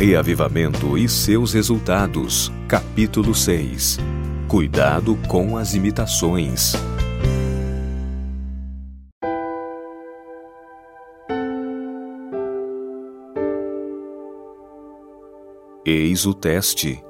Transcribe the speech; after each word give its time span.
Reavivamento 0.00 0.96
e 0.96 1.06
seus 1.06 1.52
resultados. 1.52 2.50
Capítulo 2.66 3.34
6. 3.34 3.98
Cuidado 4.48 5.14
com 5.28 5.58
as 5.58 5.74
imitações. 5.74 6.72
Eis 15.84 16.24
o 16.24 16.32
teste. 16.32 17.04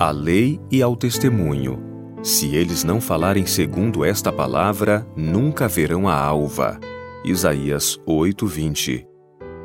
À 0.00 0.10
lei 0.10 0.60
e 0.68 0.82
ao 0.82 0.96
testemunho. 0.96 1.87
Se 2.22 2.54
eles 2.54 2.82
não 2.82 3.00
falarem 3.00 3.46
segundo 3.46 4.04
esta 4.04 4.32
palavra, 4.32 5.06
nunca 5.16 5.68
verão 5.68 6.08
a 6.08 6.14
alva. 6.14 6.78
Isaías 7.24 7.98
8:20. 8.06 9.06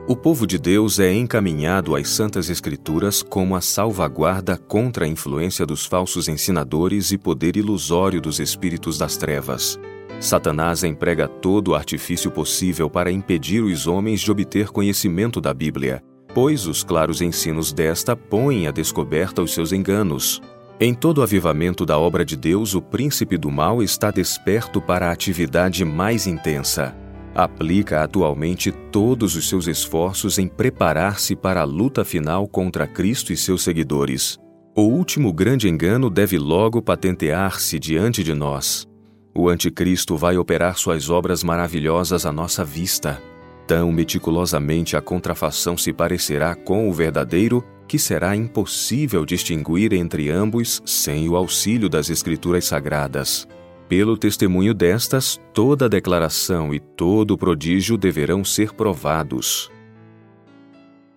O 0.08 0.16
povo 0.16 0.46
de 0.46 0.60
Deus 0.60 1.00
é 1.00 1.14
encaminhado 1.14 1.96
às 1.96 2.10
Santas 2.10 2.50
Escrituras 2.50 3.24
como 3.24 3.56
a 3.56 3.62
salvaguarda 3.62 4.58
contra 4.58 5.06
a 5.06 5.08
influência 5.08 5.66
dos 5.66 5.86
falsos 5.86 6.28
ensinadores 6.28 7.12
e 7.12 7.18
poder 7.18 7.56
ilusório 7.58 8.22
dos 8.22 8.40
espíritos 8.40 8.98
das 8.98 9.18
trevas. 9.18 9.80
Satanás 10.20 10.84
emprega 10.84 11.28
todo 11.28 11.70
o 11.70 11.76
artifício 11.76 12.30
possível 12.30 12.90
para 12.90 13.12
impedir 13.12 13.64
os 13.64 13.88
homens 13.88 14.22
de 14.22 14.32
obter 14.32 14.68
conhecimento 14.70 15.42
da 15.42 15.54
Bíblia, 15.54 16.04
pois 16.34 16.68
os 16.68 16.84
claros 16.84 17.22
ensinos 17.22 17.74
desta 17.74 18.16
põem 18.16 18.68
à 18.68 18.72
descoberta 18.72 19.42
os 19.42 19.54
seus 19.54 19.72
enganos. 19.72 20.42
Em 20.80 20.94
todo 20.94 21.20
o 21.20 21.22
avivamento 21.22 21.86
da 21.86 21.98
obra 21.98 22.26
de 22.26 22.36
Deus, 22.36 22.74
o 22.74 22.82
príncipe 22.82 23.38
do 23.38 23.52
mal 23.52 23.84
está 23.84 24.10
desperto 24.10 24.82
para 24.82 25.08
a 25.08 25.12
atividade 25.12 25.86
mais 25.86 26.26
intensa. 26.26 26.96
Aplica 27.36 28.04
atualmente 28.04 28.72
todos 28.72 29.36
os 29.36 29.48
seus 29.48 29.68
esforços 29.68 30.38
em 30.38 30.48
preparar-se 30.48 31.36
para 31.36 31.62
a 31.62 31.64
luta 31.64 32.04
final 32.04 32.48
contra 32.48 32.88
Cristo 32.88 33.32
e 33.32 33.38
seus 33.38 33.64
seguidores. 33.64 34.38
O 34.76 34.82
último 34.82 35.32
grande 35.32 35.70
engano 35.70 36.10
deve 36.10 36.38
logo 36.40 36.82
patentear-se 36.82 37.78
diante 37.80 38.24
de 38.24 38.34
nós. 38.34 38.88
O 39.36 39.50
Anticristo 39.50 40.18
vai 40.18 40.38
operar 40.38 40.78
suas 40.78 41.10
obras 41.10 41.44
maravilhosas 41.44 42.26
à 42.26 42.32
nossa 42.32 42.66
vista. 42.66 43.22
Tão 43.68 43.92
meticulosamente 43.92 44.98
a 44.98 45.02
contrafação 45.02 45.78
se 45.78 45.94
parecerá 45.94 46.56
com 46.56 46.90
o 46.90 46.94
verdadeiro 46.94 47.64
que 47.94 48.00
será 48.00 48.36
impossível 48.36 49.24
distinguir 49.24 49.94
entre 49.94 50.32
ambos 50.32 50.82
sem 50.84 51.30
o 51.30 51.36
auxílio 51.36 51.88
das 51.88 52.10
Escrituras 52.10 52.66
Sagradas. 52.66 53.48
Pelo 53.88 54.18
testemunho 54.18 54.74
destas, 54.74 55.40
toda 55.54 55.88
declaração 55.88 56.74
e 56.74 56.80
todo 56.80 57.38
prodígio 57.38 57.96
deverão 57.96 58.44
ser 58.44 58.74
provados. 58.74 59.70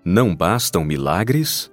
Não 0.05 0.37
bastam 0.37 0.85
milagres? 0.85 1.73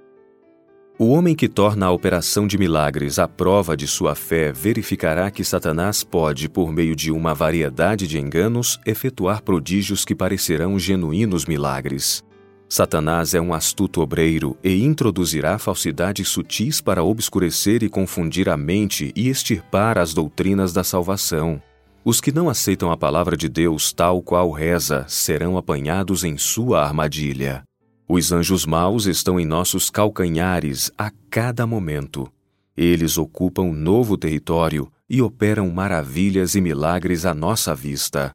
O 0.98 1.10
homem 1.10 1.34
que 1.34 1.50
torna 1.50 1.84
a 1.84 1.92
operação 1.92 2.46
de 2.46 2.56
milagres 2.56 3.18
a 3.18 3.28
prova 3.28 3.76
de 3.76 3.86
sua 3.86 4.14
fé 4.14 4.52
verificará 4.52 5.30
que 5.30 5.44
Satanás 5.44 6.02
pode, 6.02 6.48
por 6.48 6.72
meio 6.72 6.96
de 6.96 7.12
uma 7.12 7.34
variedade 7.34 8.08
de 8.08 8.18
enganos, 8.18 8.80
efetuar 8.86 9.42
prodígios 9.42 10.02
que 10.02 10.14
parecerão 10.14 10.78
genuínos 10.78 11.44
milagres. 11.44 12.24
Satanás 12.74 13.34
é 13.34 13.40
um 13.40 13.54
astuto 13.54 14.00
obreiro 14.00 14.58
e 14.60 14.82
introduzirá 14.82 15.60
falsidades 15.60 16.26
sutis 16.26 16.80
para 16.80 17.04
obscurecer 17.04 17.84
e 17.84 17.88
confundir 17.88 18.48
a 18.48 18.56
mente 18.56 19.12
e 19.14 19.28
extirpar 19.28 19.96
as 19.96 20.12
doutrinas 20.12 20.72
da 20.72 20.82
salvação. 20.82 21.62
Os 22.04 22.20
que 22.20 22.32
não 22.32 22.48
aceitam 22.48 22.90
a 22.90 22.96
palavra 22.96 23.36
de 23.36 23.48
Deus 23.48 23.92
tal 23.92 24.20
qual 24.20 24.50
reza 24.50 25.04
serão 25.06 25.56
apanhados 25.56 26.24
em 26.24 26.36
sua 26.36 26.84
armadilha. 26.84 27.62
Os 28.08 28.32
anjos 28.32 28.66
maus 28.66 29.06
estão 29.06 29.38
em 29.38 29.46
nossos 29.46 29.88
calcanhares 29.88 30.90
a 30.98 31.12
cada 31.30 31.68
momento. 31.68 32.28
Eles 32.76 33.16
ocupam 33.16 33.72
novo 33.72 34.18
território 34.18 34.90
e 35.08 35.22
operam 35.22 35.70
maravilhas 35.70 36.56
e 36.56 36.60
milagres 36.60 37.24
à 37.24 37.32
nossa 37.32 37.72
vista. 37.72 38.34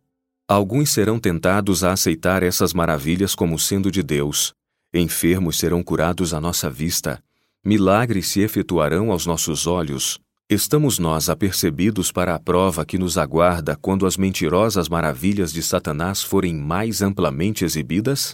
Alguns 0.49 0.89
serão 0.89 1.19
tentados 1.19 1.83
a 1.83 1.91
aceitar 1.91 2.41
essas 2.41 2.73
maravilhas 2.73 3.35
como 3.35 3.59
sendo 3.59 3.91
de 3.91 4.01
Deus. 4.01 4.51
Enfermos 4.91 5.59
serão 5.59 5.83
curados 5.83 6.33
à 6.33 6.41
nossa 6.41 6.67
vista. 6.71 7.23
Milagres 7.63 8.29
se 8.29 8.39
efetuarão 8.39 9.11
aos 9.11 9.27
nossos 9.27 9.67
olhos. 9.67 10.17
Estamos 10.49 10.97
nós 10.97 11.29
apercebidos 11.29 12.11
para 12.11 12.33
a 12.33 12.39
prova 12.39 12.83
que 12.83 12.97
nos 12.97 13.15
aguarda 13.15 13.75
quando 13.75 14.07
as 14.07 14.17
mentirosas 14.17 14.89
maravilhas 14.89 15.53
de 15.53 15.61
Satanás 15.61 16.23
forem 16.23 16.55
mais 16.55 17.03
amplamente 17.03 17.63
exibidas? 17.63 18.31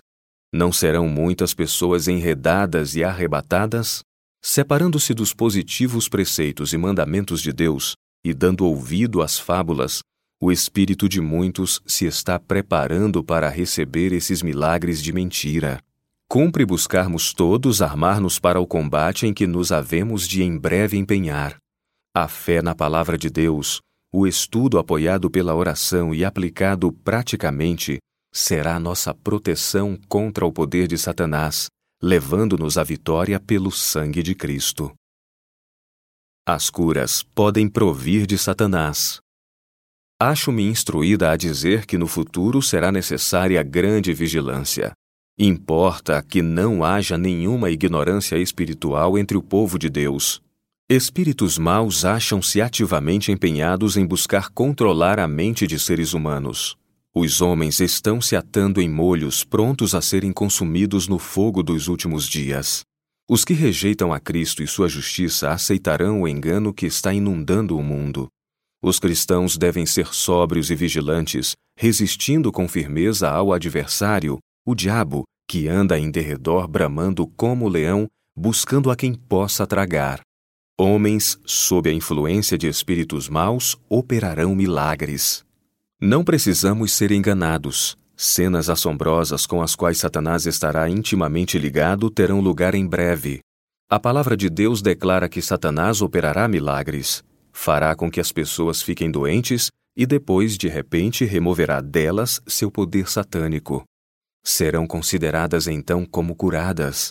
Não 0.53 0.71
serão 0.71 1.09
muitas 1.09 1.53
pessoas 1.53 2.07
enredadas 2.07 2.95
e 2.95 3.03
arrebatadas? 3.03 3.99
Separando-se 4.41 5.13
dos 5.13 5.33
positivos 5.33 6.07
preceitos 6.07 6.71
e 6.71 6.77
mandamentos 6.77 7.41
de 7.41 7.51
Deus 7.51 7.93
e 8.23 8.33
dando 8.33 8.65
ouvido 8.65 9.21
às 9.21 9.37
fábulas, 9.37 9.99
o 10.45 10.51
espírito 10.51 11.09
de 11.09 11.19
muitos 11.19 11.81
se 11.87 12.05
está 12.05 12.37
preparando 12.37 13.23
para 13.23 13.49
receber 13.49 14.13
esses 14.13 14.43
milagres 14.43 15.01
de 15.01 15.11
mentira. 15.11 15.81
Cumpre 16.29 16.63
buscarmos 16.63 17.33
todos 17.33 17.81
armar-nos 17.81 18.37
para 18.37 18.59
o 18.59 18.67
combate 18.67 19.25
em 19.25 19.33
que 19.33 19.47
nos 19.47 19.71
havemos 19.71 20.27
de 20.27 20.43
em 20.43 20.55
breve 20.55 20.97
empenhar. 20.97 21.57
A 22.15 22.27
fé 22.27 22.61
na 22.61 22.75
palavra 22.75 23.17
de 23.17 23.27
Deus, 23.27 23.81
o 24.13 24.27
estudo 24.27 24.77
apoiado 24.77 25.31
pela 25.31 25.55
oração 25.55 26.13
e 26.13 26.23
aplicado 26.23 26.91
praticamente, 26.91 27.97
será 28.31 28.79
nossa 28.79 29.15
proteção 29.15 29.97
contra 30.07 30.45
o 30.45 30.51
poder 30.51 30.87
de 30.87 30.95
Satanás, 30.99 31.69
levando-nos 31.99 32.77
à 32.77 32.83
vitória 32.83 33.39
pelo 33.39 33.71
sangue 33.71 34.21
de 34.21 34.35
Cristo. 34.35 34.93
As 36.47 36.69
curas 36.69 37.23
podem 37.23 37.67
provir 37.67 38.27
de 38.27 38.37
Satanás. 38.37 39.24
Acho-me 40.27 40.63
instruída 40.63 41.29
a 41.29 41.37
dizer 41.37 41.85
que 41.85 41.99
no 41.99 42.07
futuro 42.07 42.59
será 42.59 42.91
necessária 42.91 43.61
grande 43.61 44.11
vigilância. 44.11 44.91
Importa 45.37 46.19
que 46.27 46.41
não 46.41 46.83
haja 46.83 47.15
nenhuma 47.15 47.69
ignorância 47.69 48.35
espiritual 48.35 49.19
entre 49.19 49.37
o 49.37 49.43
povo 49.43 49.77
de 49.77 49.87
Deus. 49.87 50.41
Espíritos 50.89 51.59
maus 51.59 52.03
acham-se 52.03 52.59
ativamente 52.59 53.31
empenhados 53.31 53.97
em 53.97 54.03
buscar 54.03 54.49
controlar 54.49 55.19
a 55.19 55.27
mente 55.27 55.67
de 55.67 55.77
seres 55.77 56.13
humanos. 56.13 56.75
Os 57.13 57.39
homens 57.39 57.79
estão 57.79 58.19
se 58.19 58.35
atando 58.35 58.81
em 58.81 58.89
molhos 58.89 59.43
prontos 59.43 59.93
a 59.93 60.01
serem 60.01 60.33
consumidos 60.33 61.07
no 61.07 61.19
fogo 61.19 61.61
dos 61.61 61.87
últimos 61.87 62.27
dias. 62.27 62.83
Os 63.29 63.45
que 63.45 63.53
rejeitam 63.53 64.11
a 64.11 64.19
Cristo 64.19 64.63
e 64.63 64.67
sua 64.67 64.89
justiça 64.89 65.51
aceitarão 65.51 66.23
o 66.23 66.27
engano 66.27 66.73
que 66.73 66.87
está 66.87 67.13
inundando 67.13 67.77
o 67.77 67.83
mundo. 67.83 68.27
Os 68.87 68.99
cristãos 68.99 69.57
devem 69.57 69.83
ser 69.83 70.13
sóbrios 70.13 70.69
e 70.69 70.75
vigilantes, 70.75 71.55
resistindo 71.75 72.51
com 72.51 72.67
firmeza 72.67 73.27
ao 73.27 73.51
adversário, 73.51 74.37
o 74.63 74.75
diabo, 74.75 75.23
que 75.49 75.67
anda 75.67 75.97
em 75.97 76.11
derredor 76.11 76.67
bramando 76.67 77.25
como 77.25 77.67
leão, 77.67 78.05
buscando 78.37 78.91
a 78.91 78.95
quem 78.95 79.15
possa 79.15 79.65
tragar. 79.65 80.19
Homens, 80.79 81.39
sob 81.47 81.89
a 81.89 81.93
influência 81.93 82.59
de 82.59 82.67
espíritos 82.67 83.27
maus, 83.27 83.75
operarão 83.89 84.53
milagres. 84.53 85.43
Não 85.99 86.23
precisamos 86.23 86.93
ser 86.93 87.11
enganados. 87.11 87.97
Cenas 88.15 88.69
assombrosas 88.69 89.47
com 89.47 89.63
as 89.63 89.75
quais 89.75 89.97
Satanás 89.97 90.45
estará 90.45 90.87
intimamente 90.87 91.57
ligado 91.57 92.07
terão 92.11 92.39
lugar 92.39 92.75
em 92.75 92.85
breve. 92.85 93.39
A 93.89 93.99
palavra 93.99 94.37
de 94.37 94.47
Deus 94.47 94.79
declara 94.79 95.27
que 95.27 95.41
Satanás 95.41 96.03
operará 96.03 96.47
milagres, 96.47 97.23
fará 97.55 97.95
com 97.95 98.11
que 98.11 98.19
as 98.19 98.33
pessoas 98.33 98.81
fiquem 98.81 99.09
doentes 99.09 99.71
e 99.95 100.05
depois, 100.05 100.57
de 100.57 100.67
repente, 100.67 101.23
removerá 101.23 101.79
delas 101.79 102.41
seu 102.45 102.69
poder 102.69 103.09
satânico. 103.09 103.85
Serão 104.43 104.85
consideradas 104.85 105.65
então 105.65 106.05
como 106.05 106.35
curadas. 106.35 107.09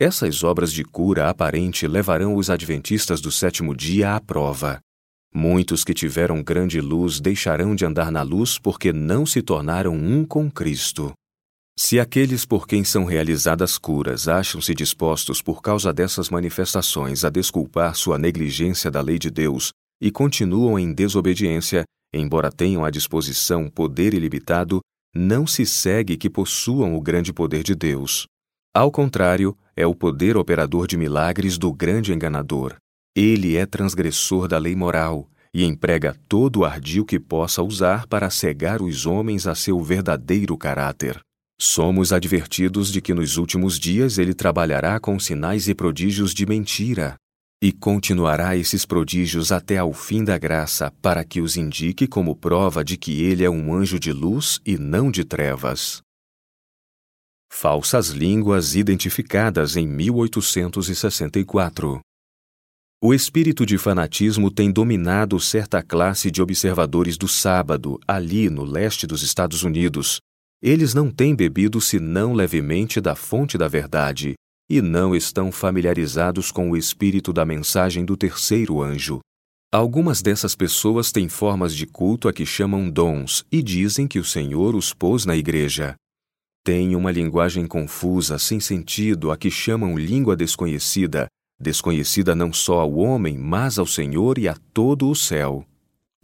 Essas 0.00 0.42
obras 0.42 0.72
de 0.72 0.82
cura 0.82 1.28
aparente 1.28 1.86
levarão 1.86 2.34
os 2.34 2.48
adventistas 2.48 3.20
do 3.20 3.30
sétimo 3.30 3.76
dia 3.76 4.16
à 4.16 4.20
prova. 4.20 4.80
Muitos 5.32 5.84
que 5.84 5.92
tiveram 5.92 6.42
grande 6.42 6.80
luz 6.80 7.20
deixarão 7.20 7.74
de 7.74 7.84
andar 7.84 8.10
na 8.10 8.22
luz 8.22 8.58
porque 8.58 8.92
não 8.92 9.26
se 9.26 9.42
tornaram 9.42 9.94
um 9.94 10.24
com 10.24 10.50
Cristo. 10.50 11.12
Se 11.78 12.00
aqueles 12.00 12.46
por 12.46 12.66
quem 12.66 12.82
são 12.84 13.04
realizadas 13.04 13.76
curas 13.76 14.28
acham-se 14.28 14.74
dispostos 14.74 15.42
por 15.42 15.60
causa 15.60 15.92
dessas 15.92 16.30
manifestações 16.30 17.22
a 17.22 17.28
desculpar 17.28 17.94
sua 17.94 18.18
negligência 18.18 18.90
da 18.90 19.02
lei 19.02 19.18
de 19.18 19.30
Deus 19.30 19.72
e 20.00 20.10
continuam 20.10 20.78
em 20.78 20.92
desobediência, 20.92 21.84
embora 22.14 22.50
tenham 22.50 22.82
à 22.82 22.90
disposição 22.90 23.68
poder 23.68 24.14
ilimitado, 24.14 24.80
não 25.14 25.46
se 25.46 25.66
segue 25.66 26.16
que 26.16 26.30
possuam 26.30 26.96
o 26.96 27.00
grande 27.00 27.30
poder 27.30 27.62
de 27.62 27.74
Deus. 27.74 28.26
Ao 28.74 28.90
contrário, 28.90 29.56
é 29.76 29.86
o 29.86 29.94
poder 29.94 30.36
operador 30.36 30.86
de 30.86 30.96
milagres 30.96 31.58
do 31.58 31.72
grande 31.72 32.12
enganador. 32.12 32.74
Ele 33.14 33.54
é 33.54 33.66
transgressor 33.66 34.48
da 34.48 34.56
lei 34.56 34.74
moral 34.74 35.28
e 35.52 35.64
emprega 35.64 36.16
todo 36.26 36.60
o 36.60 36.64
ardil 36.64 37.04
que 37.04 37.20
possa 37.20 37.62
usar 37.62 38.06
para 38.06 38.30
cegar 38.30 38.80
os 38.80 39.04
homens 39.04 39.46
a 39.46 39.54
seu 39.54 39.80
verdadeiro 39.82 40.56
caráter. 40.56 41.25
Somos 41.58 42.12
advertidos 42.12 42.92
de 42.92 43.00
que 43.00 43.14
nos 43.14 43.38
últimos 43.38 43.78
dias 43.78 44.18
ele 44.18 44.34
trabalhará 44.34 45.00
com 45.00 45.18
sinais 45.18 45.68
e 45.68 45.74
prodígios 45.74 46.34
de 46.34 46.44
mentira, 46.44 47.16
e 47.62 47.72
continuará 47.72 48.54
esses 48.56 48.84
prodígios 48.84 49.50
até 49.50 49.78
ao 49.78 49.94
fim 49.94 50.22
da 50.22 50.36
graça, 50.36 50.92
para 51.00 51.24
que 51.24 51.40
os 51.40 51.56
indique 51.56 52.06
como 52.06 52.36
prova 52.36 52.84
de 52.84 52.98
que 52.98 53.22
ele 53.22 53.42
é 53.42 53.48
um 53.48 53.74
anjo 53.74 53.98
de 53.98 54.12
luz 54.12 54.60
e 54.66 54.76
não 54.76 55.10
de 55.10 55.24
trevas. 55.24 56.02
Falsas 57.50 58.08
línguas 58.08 58.74
identificadas 58.74 59.76
em 59.76 59.86
1864. 59.86 62.00
O 63.02 63.14
espírito 63.14 63.64
de 63.64 63.78
fanatismo 63.78 64.50
tem 64.50 64.70
dominado 64.70 65.40
certa 65.40 65.82
classe 65.82 66.30
de 66.30 66.42
observadores 66.42 67.16
do 67.16 67.26
sábado, 67.26 67.98
ali 68.06 68.50
no 68.50 68.62
leste 68.62 69.06
dos 69.06 69.22
Estados 69.22 69.62
Unidos. 69.62 70.20
Eles 70.62 70.94
não 70.94 71.10
têm 71.10 71.34
bebido 71.34 71.80
senão 71.80 72.32
levemente 72.32 73.00
da 73.00 73.14
fonte 73.14 73.58
da 73.58 73.68
verdade 73.68 74.34
e 74.68 74.80
não 74.82 75.14
estão 75.14 75.52
familiarizados 75.52 76.50
com 76.50 76.70
o 76.70 76.76
espírito 76.76 77.32
da 77.32 77.44
mensagem 77.44 78.04
do 78.04 78.16
terceiro 78.16 78.82
anjo. 78.82 79.20
Algumas 79.72 80.22
dessas 80.22 80.54
pessoas 80.54 81.12
têm 81.12 81.28
formas 81.28 81.74
de 81.74 81.86
culto 81.86 82.28
a 82.28 82.32
que 82.32 82.46
chamam 82.46 82.90
dons 82.90 83.44
e 83.50 83.62
dizem 83.62 84.08
que 84.08 84.18
o 84.18 84.24
Senhor 84.24 84.74
os 84.74 84.92
pôs 84.92 85.24
na 85.24 85.36
igreja. 85.36 85.94
Têm 86.64 86.96
uma 86.96 87.12
linguagem 87.12 87.66
confusa, 87.66 88.38
sem 88.38 88.58
sentido, 88.58 89.30
a 89.30 89.36
que 89.36 89.50
chamam 89.50 89.96
língua 89.96 90.34
desconhecida, 90.34 91.26
desconhecida 91.60 92.34
não 92.34 92.52
só 92.52 92.80
ao 92.80 92.94
homem, 92.94 93.38
mas 93.38 93.78
ao 93.78 93.86
Senhor 93.86 94.38
e 94.38 94.48
a 94.48 94.56
todo 94.72 95.08
o 95.08 95.14
céu. 95.14 95.64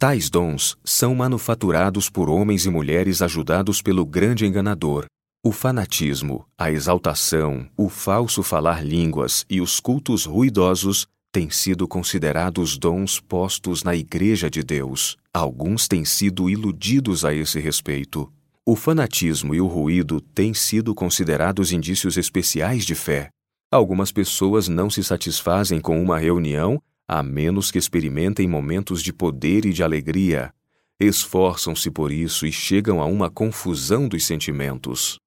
Tais 0.03 0.29
dons 0.29 0.75
são 0.83 1.15
manufaturados 1.15 2.09
por 2.09 2.29
homens 2.29 2.65
e 2.65 2.69
mulheres 2.69 3.21
ajudados 3.21 3.81
pelo 3.81 4.05
grande 4.05 4.45
enganador, 4.45 5.05
o 5.41 5.49
fanatismo, 5.49 6.45
a 6.57 6.69
exaltação, 6.69 7.69
o 7.77 7.87
falso 7.87 8.43
falar 8.43 8.85
línguas 8.85 9.45
e 9.49 9.61
os 9.61 9.79
cultos 9.79 10.25
ruidosos 10.25 11.07
têm 11.31 11.49
sido 11.49 11.87
considerados 11.87 12.77
dons 12.77 13.21
postos 13.21 13.81
na 13.81 13.95
Igreja 13.95 14.49
de 14.49 14.61
Deus. 14.61 15.15
Alguns 15.33 15.87
têm 15.87 16.03
sido 16.03 16.49
iludidos 16.49 17.23
a 17.23 17.33
esse 17.33 17.61
respeito. 17.61 18.29
O 18.65 18.75
fanatismo 18.75 19.55
e 19.55 19.61
o 19.61 19.67
ruído 19.67 20.19
têm 20.19 20.53
sido 20.53 20.93
considerados 20.93 21.71
indícios 21.71 22.17
especiais 22.17 22.83
de 22.83 22.93
fé. 22.93 23.29
Algumas 23.71 24.11
pessoas 24.11 24.67
não 24.67 24.89
se 24.89 25.01
satisfazem 25.01 25.79
com 25.79 26.03
uma 26.03 26.19
reunião 26.19 26.77
a 27.07 27.21
menos 27.21 27.71
que 27.71 27.77
experimentem 27.77 28.47
momentos 28.47 29.01
de 29.01 29.11
poder 29.11 29.65
e 29.65 29.73
de 29.73 29.83
alegria. 29.83 30.53
Esforçam-se 30.99 31.91
por 31.91 32.11
isso 32.11 32.45
e 32.45 32.51
chegam 32.51 33.01
a 33.01 33.05
uma 33.05 33.29
confusão 33.29 34.07
dos 34.07 34.25
sentimentos. 34.25 35.19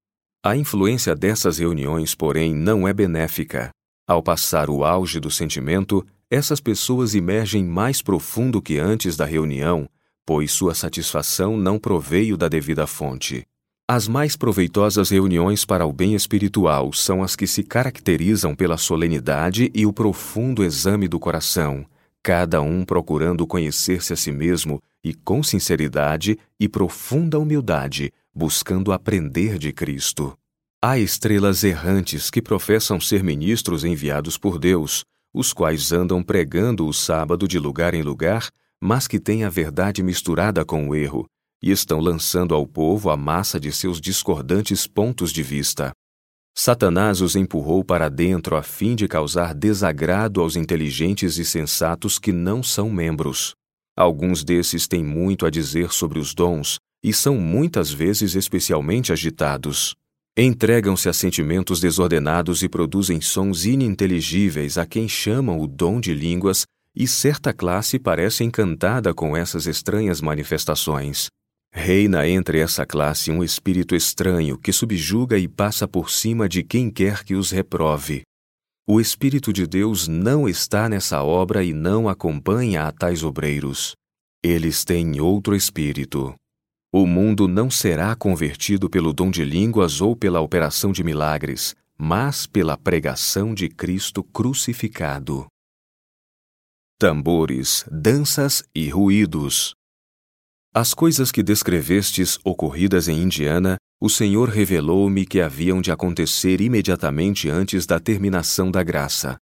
A 0.43 0.57
influência 0.57 1.15
dessas 1.15 1.59
reuniões, 1.59 2.15
porém, 2.15 2.55
não 2.55 2.87
é 2.87 2.93
benéfica. 2.93 3.71
Ao 4.07 4.23
passar 4.23 4.71
o 4.71 4.85
auge 4.85 5.19
do 5.19 5.31
sentimento, 5.31 6.07
essas 6.31 6.61
pessoas 6.61 7.15
emergem 7.15 7.65
mais 7.65 8.01
profundo 8.01 8.63
que 8.63 8.79
antes 8.79 9.17
da 9.17 9.25
reunião, 9.25 9.89
pois 10.25 10.53
sua 10.53 10.75
satisfação 10.75 11.57
não 11.57 11.79
proveio 11.79 12.37
da 12.37 12.49
devida 12.49 12.87
fonte. 12.87 13.47
As 13.89 14.09
mais 14.09 14.35
proveitosas 14.35 15.11
reuniões 15.11 15.65
para 15.65 15.87
o 15.87 15.93
bem 15.93 16.17
espiritual 16.17 16.93
são 16.93 17.23
as 17.23 17.37
que 17.37 17.47
se 17.47 17.63
caracterizam 17.63 18.53
pela 18.53 18.77
solenidade 18.77 19.71
e 19.73 19.87
o 19.87 19.93
profundo 19.93 20.65
exame 20.65 21.07
do 21.07 21.21
coração, 21.21 21.87
cada 22.21 22.61
um 22.61 22.85
procurando 22.85 23.47
conhecer-se 23.47 24.13
a 24.13 24.17
si 24.17 24.33
mesmo 24.33 24.83
e 25.05 25.15
com 25.15 25.41
sinceridade 25.41 26.37
e 26.59 26.69
profunda 26.69 27.39
humildade, 27.39 28.13
buscando 28.35 28.91
aprender 28.91 29.57
de 29.57 29.73
Cristo. 29.73 30.37
Há 30.83 30.99
estrelas 30.99 31.63
errantes 31.63 32.29
que 32.29 32.43
professam 32.43 33.01
ser 33.01 33.23
ministros 33.23 33.85
enviados 33.85 34.37
por 34.37 34.59
Deus, 34.59 35.05
os 35.33 35.53
quais 35.53 35.93
andam 35.93 36.25
pregando 36.25 36.89
o 36.89 36.93
sábado 36.93 37.47
de 37.47 37.61
lugar 37.61 37.95
em 37.95 38.03
lugar, 38.03 38.51
mas 38.81 39.07
que 39.07 39.21
têm 39.21 39.45
a 39.45 39.49
verdade 39.49 40.03
misturada 40.03 40.65
com 40.65 40.89
o 40.89 40.95
erro, 40.97 41.25
e 41.67 41.71
estão 41.73 41.99
lançando 41.99 42.55
ao 42.55 42.65
povo 42.65 43.11
a 43.11 43.17
massa 43.17 43.59
de 43.59 43.73
seus 43.73 44.01
discordantes 44.01 44.87
pontos 44.87 45.33
de 45.33 45.43
vista. 45.43 45.91
Satanás 46.55 47.21
os 47.21 47.35
empurrou 47.35 47.85
para 47.85 48.09
dentro 48.09 48.57
a 48.57 48.63
fim 48.63 48.95
de 48.95 49.09
causar 49.09 49.53
desagrado 49.53 50.41
aos 50.41 50.55
inteligentes 50.55 51.39
e 51.39 51.45
sensatos 51.45 52.21
que 52.21 52.31
não 52.31 52.63
são 52.63 52.89
membros. 52.89 53.53
Alguns 53.97 54.45
desses 54.45 54.87
têm 54.87 55.05
muito 55.05 55.45
a 55.45 55.51
dizer 55.51 55.93
sobre 55.93 56.21
os 56.21 56.35
dons, 56.35 56.79
e 57.03 57.13
são 57.13 57.37
muitas 57.37 57.91
vezes 57.91 58.37
especialmente 58.37 59.13
agitados. 59.13 59.97
Entregam-se 60.37 61.09
a 61.09 61.13
sentimentos 61.13 61.81
desordenados 61.81 62.63
e 62.63 62.69
produzem 62.69 63.21
sons 63.21 63.65
ininteligíveis 63.65 64.79
a 64.79 64.87
quem 64.87 65.09
chamam 65.09 65.59
o 65.61 65.67
dom 65.67 65.99
de 65.99 66.15
línguas, 66.15 66.65
e 66.95 67.09
certa 67.09 67.53
classe 67.53 67.99
parece 67.99 68.45
encantada 68.45 69.13
com 69.13 69.37
essas 69.37 69.67
estranhas 69.67 70.21
manifestações. 70.21 71.29
Reina 71.79 72.27
entre 72.27 72.59
essa 72.59 72.87
classe 72.87 73.31
um 73.31 73.45
espírito 73.45 73.95
estranho 73.95 74.57
que 74.57 74.73
subjuga 74.73 75.39
e 75.39 75.47
passa 75.47 75.87
por 75.87 76.11
cima 76.11 76.49
de 76.49 76.65
quem 76.65 76.91
quer 76.91 77.23
que 77.23 77.35
os 77.35 77.51
reprove. 77.51 78.23
O 78.89 78.99
Espírito 78.99 79.53
de 79.53 79.67
Deus 79.67 80.09
não 80.09 80.49
está 80.49 80.89
nessa 80.89 81.23
obra 81.23 81.63
e 81.63 81.75
não 81.75 82.09
acompanha 82.09 82.85
a 82.85 82.93
tais 82.93 83.23
obreiros. 83.23 83.95
Eles 84.43 84.87
têm 84.87 85.21
outro 85.21 85.55
espírito. 85.55 86.35
O 86.91 87.07
mundo 87.07 87.47
não 87.47 87.71
será 87.71 88.17
convertido 88.17 88.89
pelo 88.89 89.13
dom 89.13 89.31
de 89.31 89.45
línguas 89.45 90.01
ou 90.01 90.17
pela 90.17 90.41
operação 90.41 90.93
de 90.93 91.05
milagres, 91.05 91.77
mas 91.99 92.47
pela 92.47 92.79
pregação 92.79 93.53
de 93.53 93.69
Cristo 93.69 94.25
crucificado. 94.25 95.47
Tambores, 96.99 97.85
danças 97.93 98.65
e 98.75 98.89
ruídos. 98.89 99.77
As 100.79 100.93
coisas 100.93 101.33
que 101.33 101.43
descrevestes 101.43 102.39
ocorridas 102.45 103.09
em 103.09 103.23
Indiana, 103.23 103.79
o 103.99 104.11
Senhor 104.11 104.51
revelou-me 104.51 105.25
que 105.25 105.41
haviam 105.41 105.81
de 105.81 105.91
acontecer 105.91 106.61
imediatamente 106.61 107.49
antes 107.49 107.87
da 107.87 107.99
terminação 107.99 108.71
da 108.71 108.83
graça. 108.83 109.39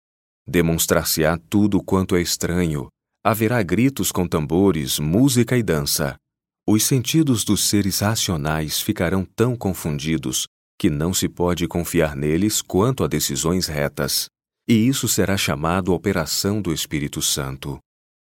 Demonstrar-se-á 0.49 1.39
tudo 1.51 1.83
quanto 1.83 2.17
é 2.17 2.23
estranho. 2.23 2.89
Haverá 3.23 3.63
gritos 3.63 4.11
com 4.11 4.27
tambores, 4.27 4.99
música 4.99 5.55
e 5.59 5.63
dança. 5.63 6.17
Os 6.67 6.85
sentidos 6.85 7.45
dos 7.45 7.69
seres 7.69 8.01
racionais 8.01 8.81
ficarão 8.81 9.23
tão 9.23 9.55
confundidos 9.55 10.47
que 10.81 10.89
não 10.89 11.13
se 11.13 11.29
pode 11.29 11.69
confiar 11.69 12.17
neles 12.17 12.63
quanto 12.63 13.05
a 13.05 13.07
decisões 13.07 13.67
retas. 13.67 14.31
E 14.67 14.73
isso 14.73 15.07
será 15.07 15.37
chamado 15.37 15.93
operação 15.93 16.63
do 16.63 16.73
Espírito 16.73 17.21
Santo. 17.21 17.79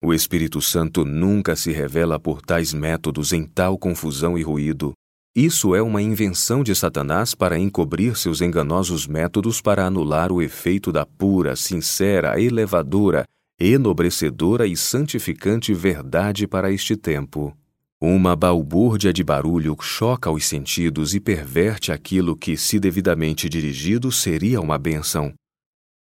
O 0.02 0.14
Espírito 0.14 0.62
Santo 0.62 1.04
nunca 1.04 1.54
se 1.54 1.70
revela 1.72 2.18
por 2.18 2.40
tais 2.40 2.72
métodos 2.72 3.34
em 3.34 3.44
tal 3.44 3.76
confusão 3.76 4.38
e 4.38 4.42
ruído. 4.42 4.94
Isso 5.36 5.74
é 5.74 5.82
uma 5.82 6.00
invenção 6.00 6.64
de 6.64 6.74
Satanás 6.74 7.34
para 7.34 7.58
encobrir 7.58 8.16
seus 8.16 8.40
enganosos 8.40 9.06
métodos 9.06 9.60
para 9.60 9.84
anular 9.84 10.32
o 10.32 10.40
efeito 10.40 10.90
da 10.90 11.04
pura, 11.04 11.54
sincera, 11.54 12.40
elevadora, 12.40 13.26
enobrecedora 13.60 14.66
e 14.66 14.74
santificante 14.74 15.74
verdade 15.74 16.46
para 16.46 16.72
este 16.72 16.96
tempo. 16.96 17.54
Uma 18.00 18.34
balbúrdia 18.34 19.12
de 19.12 19.22
barulho 19.22 19.76
choca 19.82 20.30
os 20.30 20.46
sentidos 20.46 21.14
e 21.14 21.20
perverte 21.20 21.92
aquilo 21.92 22.34
que, 22.34 22.56
se 22.56 22.80
devidamente 22.80 23.50
dirigido, 23.50 24.10
seria 24.10 24.62
uma 24.62 24.78
bênção. 24.78 25.34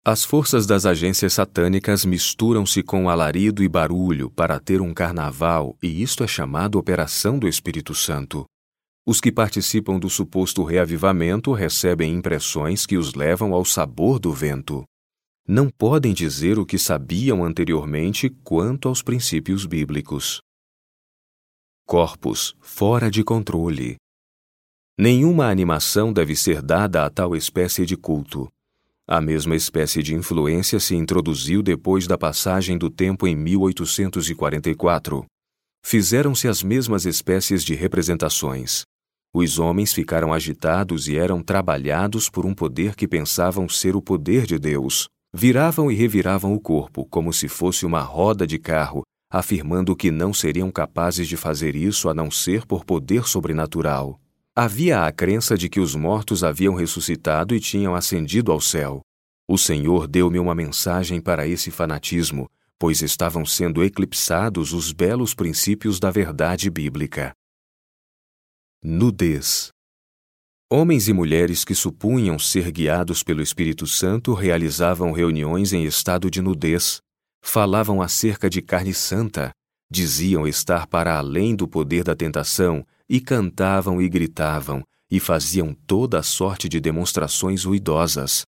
As 0.07 0.23
forças 0.23 0.67
das 0.67 0.85
agências 0.85 1.33
satânicas 1.33 2.05
misturam-se 2.05 2.83
com 2.83 3.09
alarido 3.09 3.63
e 3.63 3.67
barulho 3.67 4.29
para 4.29 4.59
ter 4.59 4.79
um 4.79 4.93
carnaval, 4.93 5.75
e 5.81 5.99
isto 6.03 6.23
é 6.23 6.27
chamado 6.27 6.77
Operação 6.77 7.39
do 7.39 7.47
Espírito 7.47 7.95
Santo. 7.95 8.45
Os 9.03 9.19
que 9.19 9.31
participam 9.31 9.97
do 9.97 10.07
suposto 10.07 10.63
reavivamento 10.63 11.53
recebem 11.53 12.13
impressões 12.13 12.85
que 12.85 12.97
os 12.97 13.15
levam 13.15 13.51
ao 13.51 13.65
sabor 13.65 14.19
do 14.19 14.31
vento. 14.31 14.83
Não 15.47 15.71
podem 15.71 16.13
dizer 16.13 16.59
o 16.59 16.67
que 16.67 16.77
sabiam 16.77 17.43
anteriormente 17.43 18.29
quanto 18.43 18.87
aos 18.87 19.01
princípios 19.01 19.65
bíblicos 19.65 20.39
corpos 21.87 22.55
fora 22.59 23.09
de 23.09 23.23
controle. 23.23 23.95
Nenhuma 24.99 25.49
animação 25.49 26.13
deve 26.13 26.35
ser 26.35 26.61
dada 26.61 27.05
a 27.05 27.09
tal 27.09 27.35
espécie 27.35 27.85
de 27.87 27.97
culto. 27.97 28.47
A 29.07 29.21
mesma 29.21 29.55
espécie 29.55 30.01
de 30.01 30.15
influência 30.15 30.79
se 30.79 30.95
introduziu 30.95 31.61
depois 31.61 32.07
da 32.07 32.17
passagem 32.17 32.77
do 32.77 32.89
tempo 32.89 33.27
em 33.27 33.35
1844. 33.35 35.25
Fizeram-se 35.85 36.47
as 36.47 36.63
mesmas 36.63 37.05
espécies 37.05 37.63
de 37.63 37.75
representações. 37.75 38.83
Os 39.33 39.59
homens 39.59 39.93
ficaram 39.93 40.33
agitados 40.33 41.07
e 41.07 41.15
eram 41.17 41.43
trabalhados 41.43 42.29
por 42.29 42.45
um 42.45 42.53
poder 42.53 42.95
que 42.95 43.07
pensavam 43.07 43.69
ser 43.69 43.95
o 43.95 44.01
poder 44.01 44.45
de 44.45 44.57
Deus. 44.57 45.07
Viravam 45.33 45.91
e 45.91 45.95
reviravam 45.95 46.53
o 46.53 46.59
corpo 46.59 47.05
como 47.05 47.31
se 47.31 47.47
fosse 47.47 47.85
uma 47.85 48.01
roda 48.01 48.47
de 48.47 48.57
carro 48.57 49.03
afirmando 49.29 49.95
que 49.95 50.11
não 50.11 50.33
seriam 50.33 50.71
capazes 50.71 51.27
de 51.27 51.35
fazer 51.35 51.75
isso 51.75 52.07
a 52.07 52.13
não 52.13 52.31
ser 52.31 52.65
por 52.65 52.85
poder 52.85 53.27
sobrenatural. 53.27 54.17
Havia 54.57 55.05
a 55.05 55.11
crença 55.11 55.57
de 55.57 55.67
que 55.67 55.81
os 55.81 55.95
mortos 55.95 56.41
haviam 56.41 56.75
ressuscitado 56.75 57.53
e 57.53 57.59
tinham 57.59 57.93
ascendido 57.93 58.53
ao 58.53 58.61
céu. 58.61 59.01
O 59.45 59.57
Senhor 59.57 60.07
deu-me 60.07 60.39
uma 60.39 60.55
mensagem 60.55 61.19
para 61.19 61.45
esse 61.45 61.69
fanatismo, 61.69 62.49
pois 62.79 63.01
estavam 63.01 63.45
sendo 63.45 63.83
eclipsados 63.83 64.71
os 64.71 64.93
belos 64.93 65.33
princípios 65.33 65.99
da 65.99 66.09
verdade 66.09 66.69
bíblica. 66.69 67.33
Nudez. 68.81 69.71
Homens 70.71 71.09
e 71.09 71.13
mulheres 71.13 71.65
que 71.65 71.75
supunham 71.75 72.39
ser 72.39 72.71
guiados 72.71 73.23
pelo 73.23 73.41
Espírito 73.41 73.85
Santo 73.85 74.33
realizavam 74.33 75.11
reuniões 75.11 75.73
em 75.73 75.83
estado 75.83 76.31
de 76.31 76.41
nudez, 76.41 77.01
falavam 77.43 78.01
acerca 78.01 78.49
de 78.49 78.61
carne 78.61 78.93
santa, 78.93 79.51
diziam 79.91 80.47
estar 80.47 80.87
para 80.87 81.17
além 81.17 81.57
do 81.57 81.67
poder 81.67 82.05
da 82.05 82.15
tentação 82.15 82.85
e 83.09 83.19
cantavam 83.19 84.01
e 84.01 84.09
gritavam 84.09 84.83
e 85.09 85.19
faziam 85.19 85.73
toda 85.85 86.19
a 86.19 86.23
sorte 86.23 86.67
de 86.67 86.79
demonstrações 86.79 87.63
ruidosas. 87.63 88.43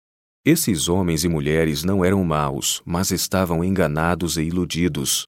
Esses 0.44 0.88
homens 0.88 1.25
e 1.25 1.28
mulheres 1.28 1.84
não 1.84 2.04
eram 2.04 2.22
maus, 2.25 2.80
mas 2.84 3.10
estavam 3.10 3.64
enganados 3.64 4.36
e 4.36 4.42
iludidos. 4.42 5.26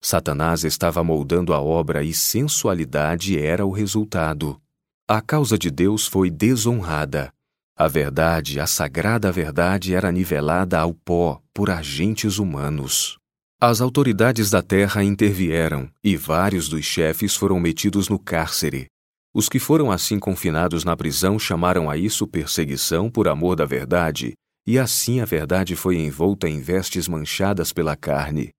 Satanás 0.00 0.62
estava 0.62 1.02
moldando 1.02 1.52
a 1.52 1.60
obra 1.60 2.04
e 2.04 2.14
sensualidade 2.14 3.38
era 3.38 3.66
o 3.66 3.72
resultado. 3.72 4.60
A 5.08 5.20
causa 5.20 5.58
de 5.58 5.70
Deus 5.70 6.06
foi 6.06 6.30
desonrada. 6.30 7.32
A 7.76 7.88
verdade, 7.88 8.60
a 8.60 8.66
sagrada 8.66 9.32
verdade, 9.32 9.94
era 9.94 10.12
nivelada 10.12 10.78
ao 10.78 10.92
pó 10.92 11.40
por 11.52 11.70
agentes 11.70 12.38
humanos. 12.38 13.17
As 13.60 13.80
autoridades 13.80 14.50
da 14.50 14.62
terra 14.62 15.02
intervieram 15.02 15.90
e 16.02 16.16
vários 16.16 16.68
dos 16.68 16.84
chefes 16.84 17.34
foram 17.34 17.58
metidos 17.58 18.08
no 18.08 18.16
cárcere. 18.16 18.86
Os 19.34 19.48
que 19.48 19.58
foram 19.58 19.90
assim 19.90 20.16
confinados 20.16 20.84
na 20.84 20.96
prisão 20.96 21.40
chamaram 21.40 21.90
a 21.90 21.96
isso 21.96 22.24
perseguição 22.28 23.10
por 23.10 23.26
amor 23.26 23.56
da 23.56 23.66
verdade, 23.66 24.34
e 24.64 24.78
assim 24.78 25.20
a 25.20 25.24
verdade 25.24 25.74
foi 25.74 25.96
envolta 25.96 26.48
em 26.48 26.60
vestes 26.60 27.08
manchadas 27.08 27.72
pela 27.72 27.96
carne. 27.96 28.50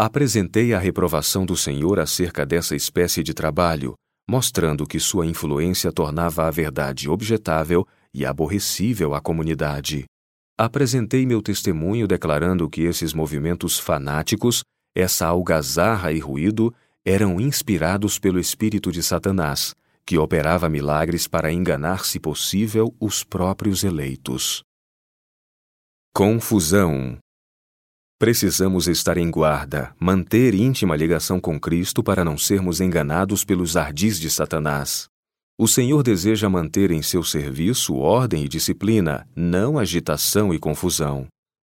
Apresentei 0.00 0.72
a 0.72 0.78
reprovação 0.78 1.44
do 1.44 1.54
Senhor 1.54 2.00
acerca 2.00 2.46
dessa 2.46 2.74
espécie 2.74 3.22
de 3.22 3.34
trabalho, 3.34 3.92
mostrando 4.26 4.86
que 4.86 4.98
sua 4.98 5.26
influência 5.26 5.92
tornava 5.92 6.46
a 6.46 6.50
verdade 6.50 7.10
objetável 7.10 7.86
e 8.14 8.24
aborrecível 8.24 9.14
à 9.14 9.20
comunidade. 9.20 10.06
Apresentei 10.58 11.26
meu 11.26 11.42
testemunho 11.42 12.08
declarando 12.08 12.68
que 12.70 12.82
esses 12.82 13.12
movimentos 13.12 13.78
fanáticos, 13.78 14.64
essa 14.94 15.26
algazarra 15.26 16.12
e 16.12 16.18
ruído, 16.18 16.74
eram 17.04 17.38
inspirados 17.38 18.18
pelo 18.18 18.40
espírito 18.40 18.90
de 18.90 19.02
Satanás, 19.02 19.74
que 20.06 20.16
operava 20.16 20.66
milagres 20.68 21.28
para 21.28 21.52
enganar, 21.52 22.06
se 22.06 22.18
possível, 22.18 22.94
os 22.98 23.22
próprios 23.22 23.84
eleitos. 23.84 24.62
Confusão. 26.14 27.18
Precisamos 28.18 28.88
estar 28.88 29.18
em 29.18 29.30
guarda, 29.30 29.94
manter 30.00 30.54
íntima 30.54 30.96
ligação 30.96 31.38
com 31.38 31.60
Cristo 31.60 32.02
para 32.02 32.24
não 32.24 32.38
sermos 32.38 32.80
enganados 32.80 33.44
pelos 33.44 33.76
ardis 33.76 34.18
de 34.18 34.30
Satanás. 34.30 35.06
O 35.58 35.66
Senhor 35.66 36.02
deseja 36.02 36.50
manter 36.50 36.90
em 36.90 37.00
seu 37.00 37.22
serviço 37.22 37.94
ordem 37.94 38.44
e 38.44 38.48
disciplina, 38.48 39.26
não 39.34 39.78
agitação 39.78 40.52
e 40.52 40.58
confusão. 40.58 41.26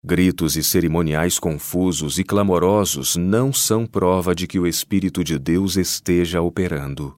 Gritos 0.06 0.56
e 0.56 0.64
cerimoniais 0.64 1.38
confusos 1.38 2.18
e 2.18 2.24
clamorosos 2.24 3.18
não 3.18 3.52
são 3.52 3.86
prova 3.86 4.34
de 4.34 4.48
que 4.48 4.58
o 4.58 4.66
Espírito 4.66 5.22
de 5.22 5.38
Deus 5.38 5.76
esteja 5.76 6.42
operando. 6.42 7.14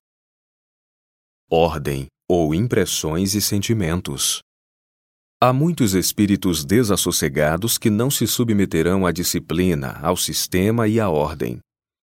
Ordem 1.52 2.08
ou 2.28 2.56
impressões 2.56 3.36
e 3.36 3.42
sentimentos. 3.42 4.40
Há 5.40 5.54
muitos 5.54 5.94
espíritos 5.94 6.66
desassossegados 6.66 7.78
que 7.78 7.92
não 7.92 8.10
se 8.10 8.26
submeterão 8.26 9.06
à 9.06 9.12
disciplina, 9.12 10.00
ao 10.02 10.18
sistema 10.18 10.88
e 10.88 11.00
à 11.00 11.08
ordem. 11.08 11.60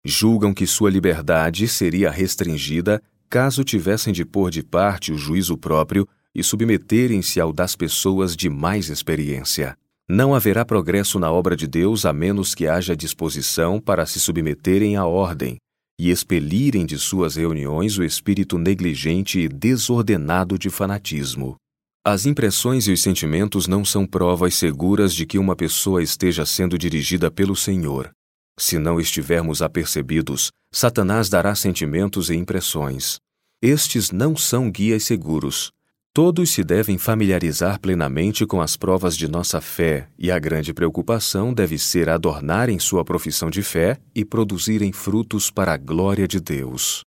Julgam 0.04 0.52
que 0.52 0.66
sua 0.66 0.90
liberdade 0.90 1.66
seria 1.66 2.10
restringida 2.10 3.02
caso 3.32 3.64
tivessem 3.64 4.12
de 4.12 4.26
pôr 4.26 4.50
de 4.50 4.62
parte 4.62 5.10
o 5.10 5.16
juízo 5.16 5.56
próprio 5.56 6.06
e 6.34 6.44
submeterem-se 6.44 7.40
ao 7.40 7.50
das 7.50 7.74
pessoas 7.74 8.36
de 8.36 8.50
mais 8.50 8.90
experiência. 8.90 9.74
Não 10.06 10.34
haverá 10.34 10.66
progresso 10.66 11.18
na 11.18 11.32
obra 11.32 11.56
de 11.56 11.66
Deus 11.66 12.04
a 12.04 12.12
menos 12.12 12.54
que 12.54 12.66
haja 12.66 12.94
disposição 12.94 13.80
para 13.80 14.04
se 14.04 14.20
submeterem 14.20 14.96
à 14.96 15.06
ordem 15.06 15.56
e 15.98 16.10
expelirem 16.10 16.84
de 16.84 16.98
suas 16.98 17.36
reuniões 17.36 17.96
o 17.96 18.04
espírito 18.04 18.58
negligente 18.58 19.40
e 19.40 19.48
desordenado 19.48 20.58
de 20.58 20.68
fanatismo. 20.68 21.56
As 22.04 22.26
impressões 22.26 22.86
e 22.86 22.92
os 22.92 23.00
sentimentos 23.00 23.66
não 23.66 23.82
são 23.82 24.04
provas 24.04 24.54
seguras 24.56 25.14
de 25.14 25.24
que 25.24 25.38
uma 25.38 25.56
pessoa 25.56 26.02
esteja 26.02 26.44
sendo 26.44 26.76
dirigida 26.76 27.30
pelo 27.30 27.56
Senhor. 27.56 28.10
Se 28.58 28.78
não 28.78 29.00
estivermos 29.00 29.62
apercebidos, 29.62 30.50
Satanás 30.70 31.30
dará 31.30 31.54
sentimentos 31.54 32.28
e 32.28 32.34
impressões. 32.34 33.21
Estes 33.62 34.10
não 34.10 34.36
são 34.36 34.68
guias 34.68 35.04
seguros. 35.04 35.70
Todos 36.12 36.50
se 36.50 36.64
devem 36.64 36.98
familiarizar 36.98 37.78
plenamente 37.80 38.44
com 38.44 38.60
as 38.60 38.76
provas 38.76 39.16
de 39.16 39.28
nossa 39.28 39.60
fé, 39.60 40.10
e 40.18 40.32
a 40.32 40.38
grande 40.40 40.74
preocupação 40.74 41.54
deve 41.54 41.78
ser 41.78 42.08
adornarem 42.08 42.80
sua 42.80 43.04
profissão 43.04 43.48
de 43.48 43.62
fé 43.62 44.00
e 44.12 44.24
produzirem 44.24 44.92
frutos 44.92 45.48
para 45.48 45.74
a 45.74 45.76
glória 45.76 46.26
de 46.26 46.40
Deus. 46.40 47.04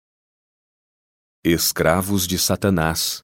Escravos 1.43 2.27
de 2.27 2.37
Satanás. 2.37 3.23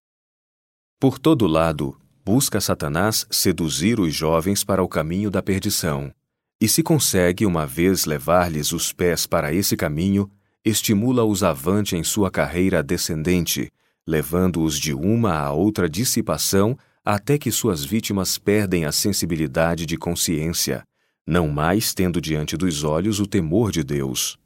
Por 1.00 1.20
todo 1.20 1.46
lado, 1.46 1.96
busca 2.26 2.60
Satanás 2.60 3.28
seduzir 3.30 4.00
os 4.00 4.12
jovens 4.14 4.64
para 4.64 4.84
o 4.84 4.90
caminho 4.90 5.30
da 5.30 5.44
perdição. 5.44 6.12
E 6.60 6.68
se 6.68 6.82
consegue 6.82 7.46
uma 7.46 7.68
vez 7.68 8.06
levar-lhes 8.06 8.74
os 8.74 8.92
pés 8.92 9.28
para 9.28 9.54
esse 9.54 9.78
caminho, 9.78 10.30
estimula-os 10.63 11.44
avante 11.44 11.96
em 11.96 12.04
sua 12.04 12.30
carreira 12.30 12.84
descendente, 12.84 13.72
levando-os 14.08 14.78
de 14.78 14.94
uma 14.94 15.34
a 15.34 15.51
outra 15.51 15.89
dissipação 15.89 16.78
até 17.04 17.38
que 17.38 17.51
suas 17.51 17.84
vítimas 17.84 18.38
perdem 18.38 18.86
a 18.86 18.92
sensibilidade 18.92 19.86
de 19.86 19.98
consciência, 19.98 20.84
não 21.25 21.48
mais 21.48 21.94
tendo 21.94 22.20
diante 22.20 22.58
dos 22.58 22.84
olhos 22.84 23.20
o 23.20 23.25
temor 23.25 23.72
de 23.72 23.84
Deus. 23.84 24.38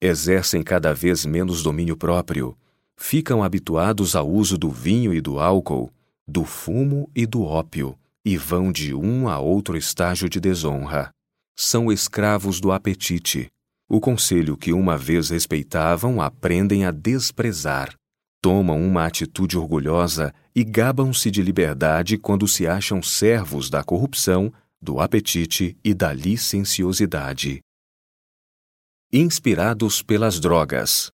Exercem 0.00 0.62
cada 0.62 0.92
vez 0.92 1.24
menos 1.24 1.62
domínio 1.62 1.96
próprio, 1.96 2.56
ficam 2.96 3.42
habituados 3.42 4.16
ao 4.16 4.28
uso 4.28 4.58
do 4.58 4.70
vinho 4.70 5.14
e 5.14 5.20
do 5.20 5.38
álcool, 5.38 5.92
do 6.26 6.44
fumo 6.44 7.10
e 7.14 7.26
do 7.26 7.42
ópio, 7.42 7.96
e 8.24 8.36
vão 8.36 8.72
de 8.72 8.94
um 8.94 9.28
a 9.28 9.38
outro 9.38 9.76
estágio 9.76 10.28
de 10.28 10.40
desonra 10.40 11.12
são 11.62 11.92
escravos 11.92 12.58
do 12.58 12.72
apetite. 12.72 13.50
O 13.92 14.00
conselho 14.00 14.56
que 14.56 14.72
uma 14.72 14.96
vez 14.96 15.30
respeitavam 15.30 16.22
aprendem 16.22 16.84
a 16.84 16.92
desprezar. 16.92 17.92
Tomam 18.40 18.80
uma 18.80 19.04
atitude 19.04 19.58
orgulhosa 19.58 20.32
e 20.54 20.62
gabam-se 20.62 21.28
de 21.28 21.42
liberdade 21.42 22.16
quando 22.16 22.46
se 22.46 22.68
acham 22.68 23.02
servos 23.02 23.68
da 23.68 23.82
corrupção, 23.82 24.52
do 24.80 25.00
apetite 25.00 25.76
e 25.82 25.92
da 25.92 26.12
licenciosidade. 26.12 27.62
Inspirados 29.12 30.02
pelas 30.02 30.38
drogas. 30.38 31.10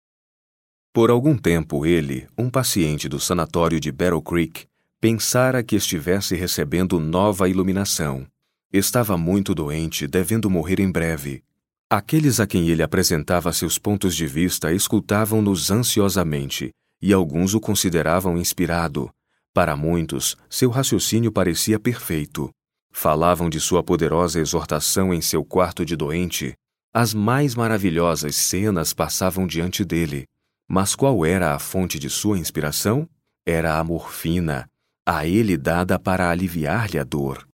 Por 0.92 1.10
algum 1.10 1.38
tempo, 1.38 1.86
ele, 1.86 2.26
um 2.36 2.50
paciente 2.50 3.08
do 3.08 3.20
sanatório 3.20 3.78
de 3.78 3.92
Battle 3.92 4.20
Creek, 4.20 4.66
pensara 5.00 5.62
que 5.62 5.76
estivesse 5.76 6.34
recebendo 6.34 6.98
nova 6.98 7.48
iluminação. 7.48 8.26
Estava 8.72 9.16
muito 9.16 9.54
doente, 9.54 10.08
devendo 10.08 10.50
morrer 10.50 10.80
em 10.80 10.90
breve. 10.90 11.44
Aqueles 11.90 12.40
a 12.40 12.46
quem 12.46 12.68
ele 12.68 12.82
apresentava 12.82 13.52
seus 13.52 13.78
pontos 13.78 14.16
de 14.16 14.26
vista 14.26 14.72
escutavam-nos 14.72 15.70
ansiosamente, 15.70 16.70
e 17.00 17.12
alguns 17.12 17.54
o 17.54 17.60
consideravam 17.60 18.38
inspirado. 18.38 19.10
Para 19.52 19.76
muitos, 19.76 20.36
seu 20.48 20.70
raciocínio 20.70 21.30
parecia 21.30 21.78
perfeito. 21.78 22.50
Falavam 22.90 23.50
de 23.50 23.60
sua 23.60 23.82
poderosa 23.82 24.40
exortação 24.40 25.12
em 25.12 25.20
seu 25.20 25.44
quarto 25.44 25.84
de 25.84 25.94
doente. 25.94 26.54
As 26.92 27.12
mais 27.12 27.54
maravilhosas 27.54 28.34
cenas 28.36 28.92
passavam 28.92 29.46
diante 29.46 29.84
dele. 29.84 30.26
Mas 30.66 30.94
qual 30.94 31.24
era 31.26 31.54
a 31.54 31.58
fonte 31.58 31.98
de 31.98 32.08
sua 32.08 32.38
inspiração? 32.38 33.08
Era 33.44 33.78
a 33.78 33.84
morfina, 33.84 34.68
a 35.04 35.26
ele 35.26 35.56
dada 35.56 35.98
para 35.98 36.30
aliviar-lhe 36.30 36.98
a 36.98 37.04
dor. 37.04 37.46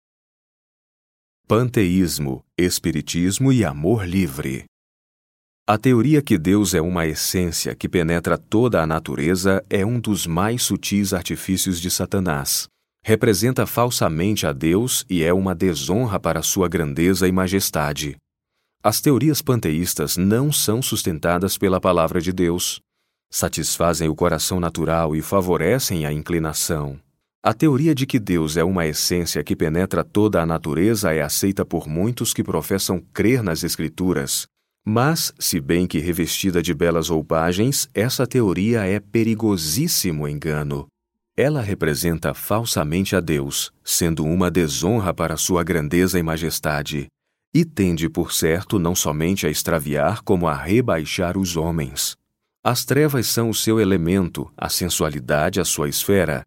Panteísmo, 1.51 2.45
Espiritismo 2.57 3.53
e 3.53 3.65
Amor 3.65 4.07
Livre. 4.07 4.67
A 5.67 5.77
teoria 5.77 6.23
que 6.23 6.39
Deus 6.39 6.75
é 6.75 6.81
uma 6.81 7.09
essência 7.09 7.75
que 7.75 7.89
penetra 7.89 8.39
toda 8.39 8.81
a 8.81 8.87
natureza 8.87 9.61
é 9.69 9.85
um 9.85 9.99
dos 9.99 10.29
mais 10.29 10.63
sutis 10.63 11.13
artifícios 11.13 11.81
de 11.81 11.91
Satanás. 11.91 12.69
Representa 13.05 13.67
falsamente 13.67 14.47
a 14.47 14.53
Deus 14.53 15.05
e 15.11 15.25
é 15.25 15.35
uma 15.35 15.53
desonra 15.53 16.21
para 16.21 16.41
sua 16.41 16.69
grandeza 16.69 17.27
e 17.27 17.33
majestade. 17.33 18.17
As 18.81 19.01
teorias 19.01 19.43
panteístas 19.43 20.17
não 20.17 20.53
são 20.53 20.81
sustentadas 20.81 21.59
pela 21.59 21.81
palavra 21.81 22.21
de 22.21 22.33
Deus. 22.33 22.79
Satisfazem 23.29 24.09
o 24.09 24.15
coração 24.15 24.61
natural 24.61 25.17
e 25.17 25.21
favorecem 25.21 26.07
a 26.07 26.13
inclinação. 26.13 27.01
A 27.43 27.55
teoria 27.55 27.95
de 27.95 28.05
que 28.05 28.19
Deus 28.19 28.59
é 28.59 28.65
uma 28.65 28.87
essência 28.87 29.43
que 29.43 29.57
penetra 29.57 30.05
toda 30.05 30.43
a 30.43 30.47
natureza 30.47 31.15
é 31.15 31.23
aceita 31.23 31.65
por 31.65 31.89
muitos 31.89 32.35
que 32.35 32.45
professam 32.45 33.03
crer 33.15 33.43
nas 33.43 33.65
Escrituras. 33.65 34.47
Mas, 34.85 35.33
se 35.39 35.59
bem 35.59 35.87
que 35.87 35.99
revestida 35.99 36.63
de 36.63 36.75
belas 36.75 37.09
roupagens, 37.09 37.89
essa 37.95 38.27
teoria 38.27 38.85
é 38.85 39.01
perigosíssimo 39.01 40.29
engano. 40.29 40.87
Ela 41.35 41.63
representa 41.63 42.35
falsamente 42.35 43.17
a 43.17 43.21
Deus, 43.21 43.73
sendo 43.83 44.23
uma 44.23 44.51
desonra 44.51 45.15
para 45.15 45.39
sua 45.39 45.65
grandeza 45.65 46.19
e 46.19 46.23
majestade, 46.23 47.07
e 47.55 47.65
tende, 47.65 48.07
por 48.11 48.35
certo, 48.35 48.79
não 48.79 48.95
somente 48.95 49.47
a 49.47 49.51
extraviar, 49.51 50.21
como 50.23 50.47
a 50.47 50.55
rebaixar 50.55 51.39
os 51.39 51.57
homens. 51.57 52.15
As 52.63 52.85
trevas 52.85 53.29
são 53.29 53.49
o 53.49 53.55
seu 53.55 53.81
elemento, 53.81 54.53
a 54.55 54.69
sensualidade 54.69 55.59
a 55.59 55.65
sua 55.65 55.89
esfera. 55.89 56.45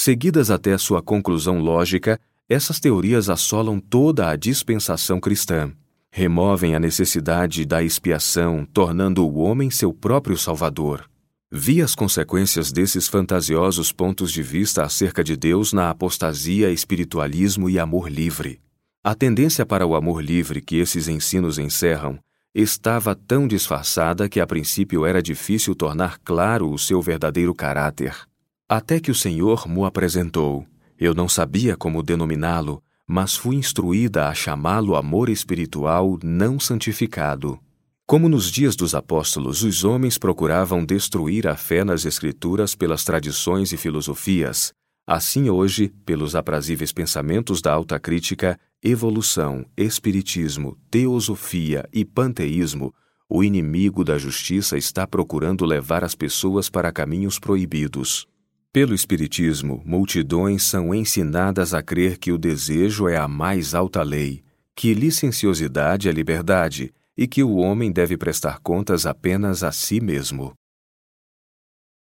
Seguidas 0.00 0.48
até 0.48 0.78
sua 0.78 1.02
conclusão 1.02 1.58
lógica, 1.58 2.20
essas 2.48 2.78
teorias 2.78 3.28
assolam 3.28 3.80
toda 3.80 4.30
a 4.30 4.36
dispensação 4.36 5.18
cristã. 5.18 5.72
Removem 6.12 6.76
a 6.76 6.78
necessidade 6.78 7.64
da 7.66 7.82
expiação, 7.82 8.64
tornando 8.72 9.26
o 9.26 9.38
homem 9.38 9.72
seu 9.72 9.92
próprio 9.92 10.38
salvador. 10.38 11.10
Vi 11.50 11.82
as 11.82 11.96
consequências 11.96 12.70
desses 12.70 13.08
fantasiosos 13.08 13.90
pontos 13.90 14.30
de 14.30 14.40
vista 14.40 14.84
acerca 14.84 15.24
de 15.24 15.36
Deus 15.36 15.72
na 15.72 15.90
apostasia, 15.90 16.70
espiritualismo 16.70 17.68
e 17.68 17.76
amor 17.76 18.08
livre. 18.08 18.60
A 19.02 19.16
tendência 19.16 19.66
para 19.66 19.84
o 19.84 19.96
amor 19.96 20.22
livre 20.22 20.60
que 20.60 20.76
esses 20.76 21.08
ensinos 21.08 21.58
encerram 21.58 22.20
estava 22.54 23.16
tão 23.16 23.48
disfarçada 23.48 24.28
que 24.28 24.38
a 24.38 24.46
princípio 24.46 25.04
era 25.04 25.20
difícil 25.20 25.74
tornar 25.74 26.20
claro 26.20 26.70
o 26.70 26.78
seu 26.78 27.02
verdadeiro 27.02 27.52
caráter. 27.52 28.27
Até 28.70 29.00
que 29.00 29.10
o 29.10 29.14
Senhor 29.14 29.66
mo 29.66 29.86
apresentou. 29.86 30.66
Eu 30.98 31.14
não 31.14 31.26
sabia 31.26 31.74
como 31.74 32.02
denominá-lo, 32.02 32.82
mas 33.06 33.34
fui 33.34 33.56
instruída 33.56 34.28
a 34.28 34.34
chamá-lo 34.34 34.94
amor 34.94 35.30
espiritual 35.30 36.18
não 36.22 36.60
santificado. 36.60 37.58
Como 38.06 38.28
nos 38.28 38.50
dias 38.50 38.76
dos 38.76 38.94
apóstolos, 38.94 39.62
os 39.62 39.84
homens 39.84 40.18
procuravam 40.18 40.84
destruir 40.84 41.48
a 41.48 41.56
fé 41.56 41.82
nas 41.82 42.04
Escrituras 42.04 42.74
pelas 42.74 43.04
tradições 43.04 43.72
e 43.72 43.78
filosofias, 43.78 44.70
assim 45.06 45.48
hoje, 45.48 45.90
pelos 46.04 46.36
aprazíveis 46.36 46.92
pensamentos 46.92 47.62
da 47.62 47.72
alta 47.72 47.98
crítica, 47.98 48.60
evolução, 48.82 49.64
espiritismo, 49.78 50.76
teosofia 50.90 51.88
e 51.90 52.04
panteísmo, 52.04 52.92
o 53.30 53.42
inimigo 53.42 54.04
da 54.04 54.18
justiça 54.18 54.76
está 54.76 55.06
procurando 55.06 55.64
levar 55.64 56.04
as 56.04 56.14
pessoas 56.14 56.68
para 56.68 56.92
caminhos 56.92 57.38
proibidos. 57.38 58.28
Pelo 58.72 58.94
Espiritismo, 58.94 59.82
multidões 59.84 60.62
são 60.62 60.94
ensinadas 60.94 61.72
a 61.72 61.82
crer 61.82 62.18
que 62.18 62.30
o 62.30 62.38
desejo 62.38 63.08
é 63.08 63.16
a 63.16 63.26
mais 63.26 63.74
alta 63.74 64.02
lei, 64.02 64.44
que 64.74 64.92
licenciosidade 64.92 66.08
é 66.08 66.12
liberdade 66.12 66.92
e 67.16 67.26
que 67.26 67.42
o 67.42 67.56
homem 67.56 67.90
deve 67.90 68.16
prestar 68.16 68.60
contas 68.60 69.06
apenas 69.06 69.64
a 69.64 69.72
si 69.72 70.00
mesmo. 70.00 70.52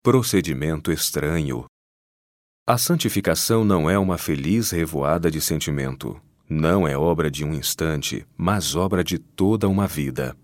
Procedimento 0.03 0.91
estranho. 0.91 1.67
A 2.67 2.77
santificação 2.77 3.65
não 3.65 3.89
é 3.89 3.97
uma 3.97 4.19
feliz 4.19 4.71
revoada 4.71 5.31
de 5.31 5.41
sentimento. 5.41 6.21
Não 6.49 6.87
é 6.87 6.99
obra 6.99 7.31
de 7.31 7.45
um 7.45 7.55
instante, 7.55 8.27
mas 8.37 8.75
obra 8.75 9.03
de 9.03 9.19
toda 9.19 9.69
uma 9.69 9.87
vida. 9.87 10.37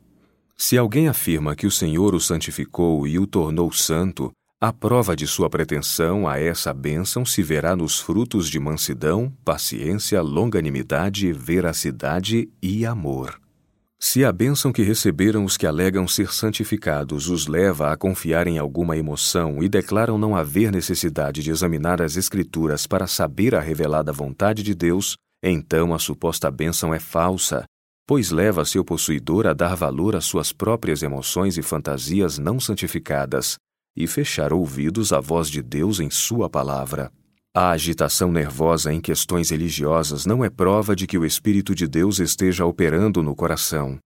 Se 0.56 0.78
alguém 0.78 1.08
afirma 1.08 1.54
que 1.56 1.66
o 1.66 1.70
Senhor 1.70 2.14
o 2.14 2.20
santificou 2.20 3.06
e 3.06 3.18
o 3.18 3.26
tornou 3.26 3.70
santo, 3.72 4.32
a 4.64 4.72
prova 4.72 5.16
de 5.16 5.26
sua 5.26 5.50
pretensão 5.50 6.28
a 6.28 6.38
essa 6.38 6.72
bênção 6.72 7.26
se 7.26 7.42
verá 7.42 7.74
nos 7.74 7.98
frutos 7.98 8.48
de 8.48 8.60
mansidão, 8.60 9.36
paciência, 9.44 10.22
longanimidade, 10.22 11.32
veracidade 11.32 12.48
e 12.62 12.86
amor. 12.86 13.40
Se 14.00 14.24
a 14.24 14.30
bênção 14.30 14.72
que 14.72 14.84
receberam 14.84 15.44
os 15.44 15.56
que 15.56 15.66
alegam 15.66 16.06
ser 16.06 16.32
santificados 16.32 17.28
os 17.28 17.48
leva 17.48 17.90
a 17.90 17.96
confiar 17.96 18.46
em 18.46 18.56
alguma 18.56 18.96
emoção 18.96 19.64
e 19.64 19.68
declaram 19.68 20.16
não 20.16 20.36
haver 20.36 20.70
necessidade 20.70 21.42
de 21.42 21.50
examinar 21.50 22.00
as 22.00 22.16
Escrituras 22.16 22.86
para 22.86 23.08
saber 23.08 23.56
a 23.56 23.60
revelada 23.60 24.12
vontade 24.12 24.62
de 24.62 24.76
Deus, 24.76 25.16
então 25.42 25.92
a 25.92 25.98
suposta 25.98 26.48
bênção 26.52 26.94
é 26.94 27.00
falsa, 27.00 27.64
pois 28.06 28.30
leva 28.30 28.64
seu 28.64 28.84
possuidor 28.84 29.44
a 29.44 29.54
dar 29.54 29.74
valor 29.74 30.14
às 30.14 30.24
suas 30.24 30.52
próprias 30.52 31.02
emoções 31.02 31.58
e 31.58 31.62
fantasias 31.62 32.38
não 32.38 32.60
santificadas 32.60 33.56
e 33.96 34.06
fechar 34.06 34.52
ouvidos 34.52 35.12
à 35.12 35.20
voz 35.20 35.48
de 35.48 35.62
Deus 35.62 36.00
em 36.00 36.10
Sua 36.10 36.48
palavra. 36.48 37.12
A 37.54 37.70
agitação 37.70 38.32
nervosa 38.32 38.92
em 38.92 39.00
questões 39.00 39.50
religiosas 39.50 40.24
não 40.24 40.42
é 40.42 40.48
prova 40.48 40.96
de 40.96 41.06
que 41.06 41.18
o 41.18 41.24
Espírito 41.24 41.74
de 41.74 41.86
Deus 41.86 42.18
esteja 42.18 42.64
operando 42.64 43.22
no 43.22 43.34
coração. 43.34 43.98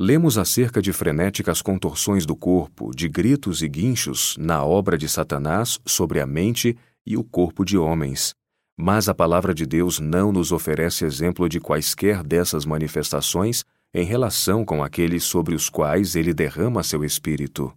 Lemos 0.00 0.38
acerca 0.38 0.80
de 0.80 0.94
frenéticas 0.94 1.60
contorções 1.60 2.24
do 2.24 2.34
corpo, 2.34 2.90
de 2.96 3.06
gritos 3.06 3.60
e 3.60 3.68
guinchos 3.68 4.34
na 4.38 4.64
obra 4.64 4.96
de 4.96 5.06
Satanás 5.06 5.78
sobre 5.84 6.20
a 6.20 6.26
mente 6.26 6.74
e 7.06 7.18
o 7.18 7.22
corpo 7.22 7.66
de 7.66 7.76
homens. 7.76 8.32
Mas 8.78 9.10
a 9.10 9.14
palavra 9.14 9.52
de 9.52 9.66
Deus 9.66 10.00
não 10.00 10.32
nos 10.32 10.52
oferece 10.52 11.04
exemplo 11.04 11.50
de 11.50 11.60
quaisquer 11.60 12.22
dessas 12.22 12.64
manifestações 12.64 13.62
em 13.92 14.04
relação 14.06 14.64
com 14.64 14.82
aqueles 14.82 15.24
sobre 15.24 15.54
os 15.54 15.68
quais 15.68 16.16
ele 16.16 16.32
derrama 16.32 16.82
seu 16.82 17.04
espírito. 17.04 17.70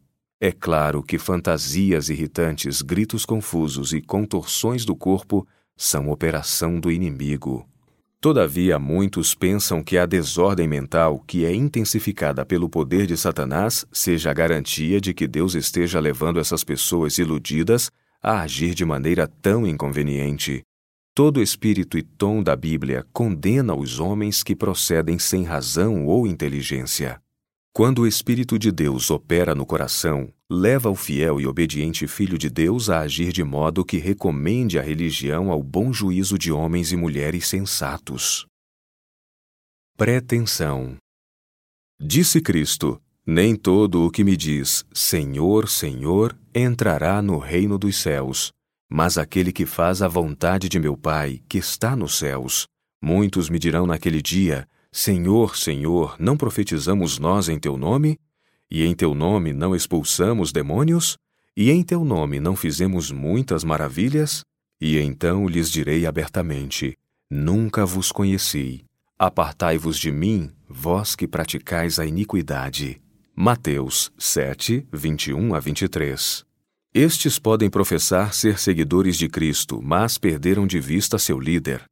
É 0.46 0.52
claro 0.52 1.02
que 1.02 1.18
fantasias 1.18 2.10
irritantes, 2.10 2.82
gritos 2.82 3.26
confusos 3.26 3.94
e 3.94 4.02
contorções 4.02 4.84
do 4.84 4.94
corpo 4.94 5.48
são 5.74 6.10
operação 6.10 6.82
do 6.82 6.92
inimigo. 6.92 7.66
Todavia, 8.20 8.78
muitos 8.78 9.34
pensam 9.34 9.82
que 9.82 9.98
a 9.98 10.06
desordem 10.06 10.68
mental, 10.68 11.24
que 11.26 11.46
é 11.46 11.56
intensificada 11.56 12.46
pelo 12.46 12.68
poder 12.68 13.08
de 13.08 13.16
Satanás, 13.16 13.86
seja 13.90 14.32
a 14.32 14.34
garantia 14.34 15.00
de 15.00 15.14
que 15.14 15.30
Deus 15.30 15.56
esteja 15.56 16.02
levando 16.02 16.42
essas 16.42 16.62
pessoas 16.62 17.18
iludidas 17.18 17.90
a 18.22 18.42
agir 18.42 18.76
de 18.76 18.84
maneira 18.84 19.26
tão 19.26 19.66
inconveniente. 19.66 20.62
Todo 21.16 21.42
espírito 21.42 21.98
e 21.98 22.04
tom 22.04 22.44
da 22.44 22.58
Bíblia 22.58 23.06
condena 23.14 23.74
os 23.74 23.98
homens 23.98 24.44
que 24.44 24.58
procedem 24.58 25.18
sem 25.18 25.46
razão 25.46 26.06
ou 26.06 26.28
inteligência. 26.28 27.24
Quando 27.76 28.04
o 28.04 28.08
Espírito 28.08 28.60
de 28.60 28.72
Deus 28.72 29.10
opera 29.10 29.56
no 29.56 29.66
coração, 29.66 30.32
leva 30.48 30.92
o 30.92 30.96
fiel 30.96 31.42
e 31.42 31.48
obediente 31.48 32.06
Filho 32.06 32.38
de 32.38 32.48
Deus 32.48 32.88
a 32.88 33.00
agir 33.00 33.34
de 33.34 33.44
modo 33.44 33.84
que 33.84 33.98
recomende 33.98 34.78
a 34.78 34.84
religião 34.84 35.52
ao 35.52 35.64
bom 35.64 35.92
juízo 35.92 36.38
de 36.38 36.52
homens 36.52 36.92
e 36.92 36.96
mulheres 36.96 37.48
sensatos. 37.48 38.46
Pretensão 39.98 40.98
Disse 42.00 42.40
Cristo: 42.42 43.02
Nem 43.26 43.56
todo 43.56 44.06
o 44.06 44.12
que 44.12 44.24
me 44.24 44.38
diz 44.38 44.86
Senhor, 44.94 45.68
Senhor 45.68 46.38
entrará 46.54 47.24
no 47.24 47.40
reino 47.40 47.80
dos 47.80 47.98
céus, 47.98 48.52
mas 48.88 49.18
aquele 49.18 49.52
que 49.52 49.66
faz 49.66 50.04
a 50.04 50.08
vontade 50.08 50.70
de 50.70 50.78
meu 50.78 50.96
Pai, 50.96 51.42
que 51.50 51.58
está 51.58 51.96
nos 51.96 52.20
céus. 52.20 52.68
Muitos 53.02 53.50
me 53.50 53.58
dirão 53.58 53.88
naquele 53.88 54.22
dia: 54.22 54.68
Senhor, 54.96 55.58
Senhor, 55.58 56.16
não 56.20 56.38
profetizamos 56.38 57.18
nós 57.18 57.50
em 57.50 57.58
teu 57.58 57.78
nome? 57.78 58.20
E 58.70 58.84
em 58.84 58.94
teu 58.94 59.16
nome 59.16 59.52
não 59.52 59.76
expulsamos 59.76 60.52
demônios? 60.52 61.18
E 61.58 61.72
em 61.72 61.82
teu 61.82 62.06
nome 62.06 62.40
não 62.40 62.56
fizemos 62.56 63.12
muitas 63.12 63.64
maravilhas? 63.64 64.44
E 64.80 65.00
então 65.00 65.48
lhes 65.48 65.72
direi 65.72 66.06
abertamente: 66.06 66.96
Nunca 67.28 67.88
vos 67.88 68.12
conheci. 68.12 68.86
Apartai-vos 69.18 69.98
de 69.98 70.12
mim, 70.12 70.52
vós 70.70 71.16
que 71.16 71.28
praticais 71.28 71.98
a 71.98 72.06
iniquidade. 72.06 73.02
Mateus 73.36 74.12
7, 74.16 74.88
21 74.94 75.56
a 75.56 75.60
23. 75.60 76.46
Estes 76.94 77.40
podem 77.40 77.68
professar 77.68 78.32
ser 78.32 78.60
seguidores 78.60 79.18
de 79.18 79.28
Cristo, 79.28 79.82
mas 79.82 80.20
perderam 80.20 80.68
de 80.68 80.80
vista 80.80 81.18
seu 81.18 81.40
líder. 81.40 81.84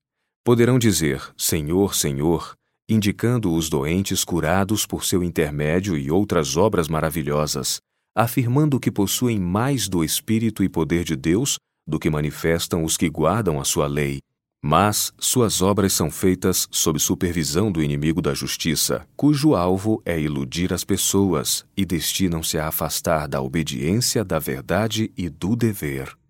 Poderão 0.44 0.78
dizer: 0.78 1.20
Senhor, 1.36 1.96
Senhor, 1.96 2.56
indicando 2.91 3.54
os 3.54 3.69
doentes 3.69 4.25
curados 4.25 4.86
por 4.86 5.06
seu 5.06 5.23
intermédio 5.23 5.97
e 5.97 6.12
outras 6.12 6.58
obras 6.58 6.89
maravilhosas, 6.89 7.80
afirmando 8.13 8.82
que 8.82 8.91
possuem 8.91 9.39
mais 9.39 9.88
do 9.88 10.04
Espírito 10.04 10.62
e 10.62 10.67
poder 10.67 11.06
de 11.06 11.15
Deus 11.15 11.58
do 11.88 11.97
que 11.97 12.10
manifestam 12.10 12.84
os 12.84 12.97
que 12.97 13.10
guardam 13.10 13.62
a 13.62 13.63
sua 13.63 13.88
lei. 13.88 14.19
Mas 14.62 15.13
suas 15.17 15.62
obras 15.62 15.93
são 15.93 16.12
feitas 16.12 16.67
sob 16.69 16.99
supervisão 16.99 17.71
do 17.71 17.82
inimigo 17.82 18.21
da 18.21 18.34
justiça, 18.34 19.08
cujo 19.15 19.56
alvo 19.56 20.01
é 20.06 20.19
iludir 20.19 20.73
as 20.73 20.84
pessoas 20.84 21.65
e 21.75 21.86
destinam-se 21.86 22.58
a 22.58 22.67
afastar 22.67 23.25
da 23.25 23.41
obediência, 23.41 24.21
da 24.21 24.38
verdade 24.38 25.13
e 25.17 25.30
do 25.30 25.56
dever. 25.56 26.20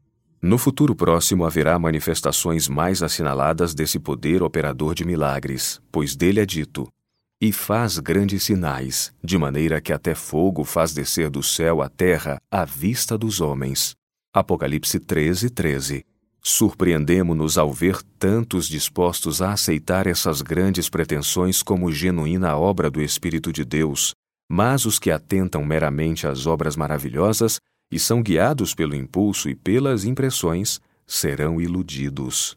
No 0.42 0.58
futuro 0.58 0.96
próximo 0.96 1.46
haverá 1.46 1.78
manifestações 1.78 2.68
mais 2.68 3.04
assinaladas 3.04 3.76
desse 3.76 4.00
poder 4.00 4.42
operador 4.42 4.96
de 4.96 5.06
milagres, 5.06 5.80
pois 5.92 6.16
dele 6.16 6.40
é 6.40 6.46
dito: 6.48 6.92
e 7.40 7.52
faz 7.52 8.00
grandes 8.00 8.42
sinais, 8.42 9.14
de 9.24 9.38
maneira 9.38 9.80
que 9.80 9.94
até 9.94 10.16
fogo 10.16 10.64
faz 10.64 10.94
descer 10.94 11.30
do 11.30 11.44
céu 11.44 11.80
à 11.80 11.90
terra 11.90 12.42
à 12.50 12.66
vista 12.66 13.16
dos 13.16 13.40
homens. 13.40 13.94
Apocalipse 14.34 15.00
13, 15.00 15.52
13. 15.52 16.06
Surpreendemo-nos 16.42 17.60
ao 17.60 17.72
ver 17.72 18.02
tantos 18.18 18.68
dispostos 18.68 19.44
a 19.44 19.52
aceitar 19.52 20.08
essas 20.08 20.42
grandes 20.42 20.90
pretensões 20.90 21.62
como 21.62 21.92
genuína 21.92 22.58
obra 22.58 22.90
do 22.90 23.00
Espírito 23.00 23.54
de 23.54 23.64
Deus, 23.64 24.16
mas 24.50 24.86
os 24.86 24.98
que 24.98 25.12
atentam 25.12 25.64
meramente 25.64 26.26
às 26.26 26.48
obras 26.48 26.76
maravilhosas 26.76 27.60
e 27.92 28.00
são 28.00 28.24
guiados 28.24 28.74
pelo 28.74 28.96
impulso 28.96 29.50
e 29.50 29.56
pelas 29.56 30.06
impressões 30.06 30.80
serão 31.06 31.60
iludidos. 31.60 32.56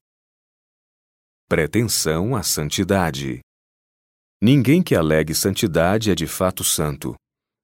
Pretensão 1.49 2.37
à 2.37 2.43
santidade. 2.43 3.41
Ninguém 4.41 4.83
que 4.83 4.95
alegue 4.95 5.35
santidade 5.35 6.11
é 6.11 6.15
de 6.15 6.27
fato 6.27 6.63
santo. 6.63 7.15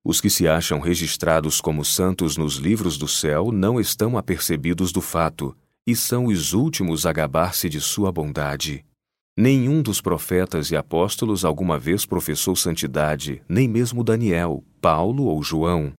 Os 0.04 0.20
que 0.20 0.30
se 0.30 0.48
acham 0.48 0.80
registrados 0.80 1.61
como 1.61 1.85
santos 1.85 2.37
nos 2.37 2.56
livros 2.56 2.96
do 2.96 3.06
céu 3.06 3.52
não 3.52 3.78
estão 3.78 4.16
apercebidos 4.18 4.92
do 4.92 5.00
fato 5.00 5.56
e 5.87 5.94
são 5.94 6.26
os 6.26 6.52
últimos 6.52 7.06
a 7.06 7.12
gabar-se 7.12 7.68
de 7.68 7.80
sua 7.80 8.11
bondade. 8.11 8.85
Nenhum 9.37 9.83
dos 9.83 10.00
profetas 10.00 10.70
e 10.70 10.76
apóstolos 10.76 11.44
alguma 11.44 11.78
vez 11.78 12.04
professou 12.04 12.54
santidade, 12.54 13.42
nem 13.48 13.68
mesmo 13.68 14.04
Daniel, 14.04 14.64
Paulo 14.80 15.24
ou 15.24 15.42
João. 15.42 15.92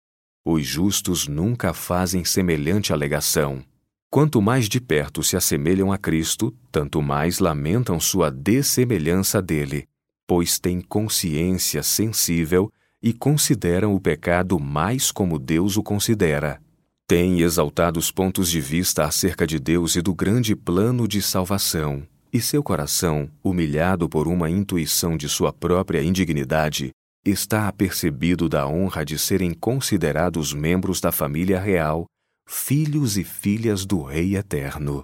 Os 0.43 0.65
justos 0.65 1.27
nunca 1.27 1.71
fazem 1.71 2.25
semelhante 2.25 2.91
alegação. 2.91 3.63
Quanto 4.09 4.41
mais 4.41 4.67
de 4.67 4.81
perto 4.81 5.21
se 5.21 5.37
assemelham 5.37 5.91
a 5.91 5.97
Cristo, 5.97 6.53
tanto 6.71 7.01
mais 7.01 7.37
lamentam 7.37 7.99
sua 7.99 8.31
dessemelhança 8.31 9.41
dele, 9.41 9.87
pois 10.27 10.57
têm 10.57 10.81
consciência 10.81 11.83
sensível 11.83 12.71
e 13.01 13.13
consideram 13.13 13.93
o 13.93 13.99
pecado 13.99 14.59
mais 14.59 15.11
como 15.11 15.37
Deus 15.37 15.77
o 15.77 15.83
considera. 15.83 16.59
Têm 17.07 17.41
exaltados 17.41 18.11
pontos 18.11 18.49
de 18.49 18.59
vista 18.59 19.05
acerca 19.05 19.45
de 19.45 19.59
Deus 19.59 19.95
e 19.95 20.01
do 20.01 20.13
grande 20.13 20.55
plano 20.55 21.07
de 21.07 21.21
salvação, 21.21 22.03
e 22.33 22.41
seu 22.41 22.63
coração, 22.63 23.29
humilhado 23.43 24.09
por 24.09 24.27
uma 24.27 24.49
intuição 24.49 25.17
de 25.17 25.29
sua 25.29 25.53
própria 25.53 26.01
indignidade, 26.01 26.91
está 27.25 27.67
apercebido 27.67 28.49
da 28.49 28.67
honra 28.67 29.05
de 29.05 29.17
serem 29.17 29.53
considerados 29.53 30.53
membros 30.53 30.99
da 30.99 31.11
família 31.11 31.59
real 31.59 32.05
filhos 32.47 33.17
e 33.17 33.23
filhas 33.23 33.85
do 33.85 34.01
Rei 34.01 34.35
Eterno. 34.35 35.03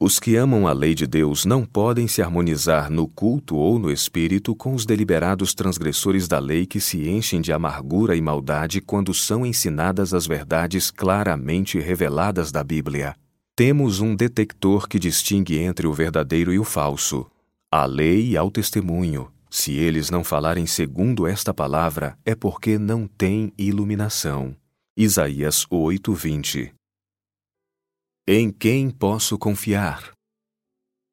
Os 0.00 0.18
que 0.20 0.36
amam 0.36 0.66
a 0.66 0.72
lei 0.72 0.94
de 0.94 1.06
Deus 1.06 1.44
não 1.44 1.64
podem 1.64 2.06
se 2.06 2.22
harmonizar 2.22 2.90
no 2.90 3.08
culto 3.08 3.56
ou 3.56 3.78
no 3.78 3.90
espírito 3.90 4.54
com 4.54 4.74
os 4.74 4.84
deliberados 4.84 5.54
transgressores 5.54 6.28
da 6.28 6.38
lei 6.38 6.66
que 6.66 6.80
se 6.80 7.08
enchem 7.08 7.40
de 7.40 7.52
amargura 7.52 8.14
e 8.14 8.20
maldade 8.20 8.80
quando 8.80 9.12
são 9.12 9.44
ensinadas 9.44 10.14
as 10.14 10.26
verdades 10.26 10.90
claramente 10.90 11.78
reveladas 11.78 12.52
da 12.52 12.62
Bíblia. 12.62 13.14
Temos 13.54 14.00
um 14.00 14.14
detector 14.14 14.86
que 14.86 14.98
distingue 14.98 15.58
entre 15.58 15.86
o 15.86 15.92
verdadeiro 15.92 16.52
e 16.52 16.58
o 16.58 16.64
falso. 16.64 17.26
A 17.70 17.86
lei 17.86 18.30
e 18.30 18.36
ao 18.36 18.50
testemunho. 18.50 19.30
Se 19.58 19.72
eles 19.72 20.10
não 20.10 20.22
falarem 20.22 20.66
segundo 20.66 21.26
esta 21.26 21.54
palavra, 21.54 22.18
é 22.26 22.34
porque 22.34 22.78
não 22.78 23.06
têm 23.06 23.54
iluminação. 23.56 24.54
Isaías 24.94 25.64
8, 25.70 26.12
20 26.12 26.74
em 28.28 28.50
quem 28.50 28.90
posso 28.90 29.38
confiar? 29.38 30.10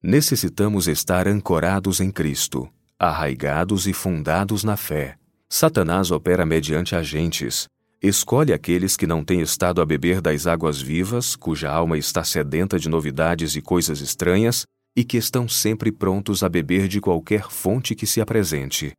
Necessitamos 0.01 0.87
estar 0.87 1.25
ancorados 1.25 2.01
em 2.01 2.11
Cristo, 2.11 2.67
arraigados 2.99 3.87
e 3.87 3.93
fundados 3.93 4.63
na 4.63 4.75
fé. 4.75 5.15
Satanás 5.47 6.11
opera 6.11 6.45
mediante 6.45 6.95
agentes. 6.95 7.67
Escolhe 8.01 8.51
aqueles 8.51 8.97
que 8.97 9.07
não 9.07 9.23
têm 9.23 9.41
estado 9.41 9.79
a 9.79 9.85
beber 9.85 10.19
das 10.19 10.47
águas 10.47 10.81
vivas, 10.81 11.35
cuja 11.35 11.71
alma 11.71 11.97
está 11.97 12.23
sedenta 12.25 12.77
de 12.77 12.89
novidades 12.89 13.55
e 13.55 13.61
coisas 13.61 14.01
estranhas, 14.01 14.65
e 14.95 15.03
que 15.03 15.17
estão 15.17 15.47
sempre 15.47 15.91
prontos 15.91 16.43
a 16.43 16.49
beber 16.49 16.87
de 16.87 17.01
qualquer 17.01 17.49
fonte 17.49 17.95
que 17.95 18.05
se 18.05 18.21
apresente. 18.21 18.93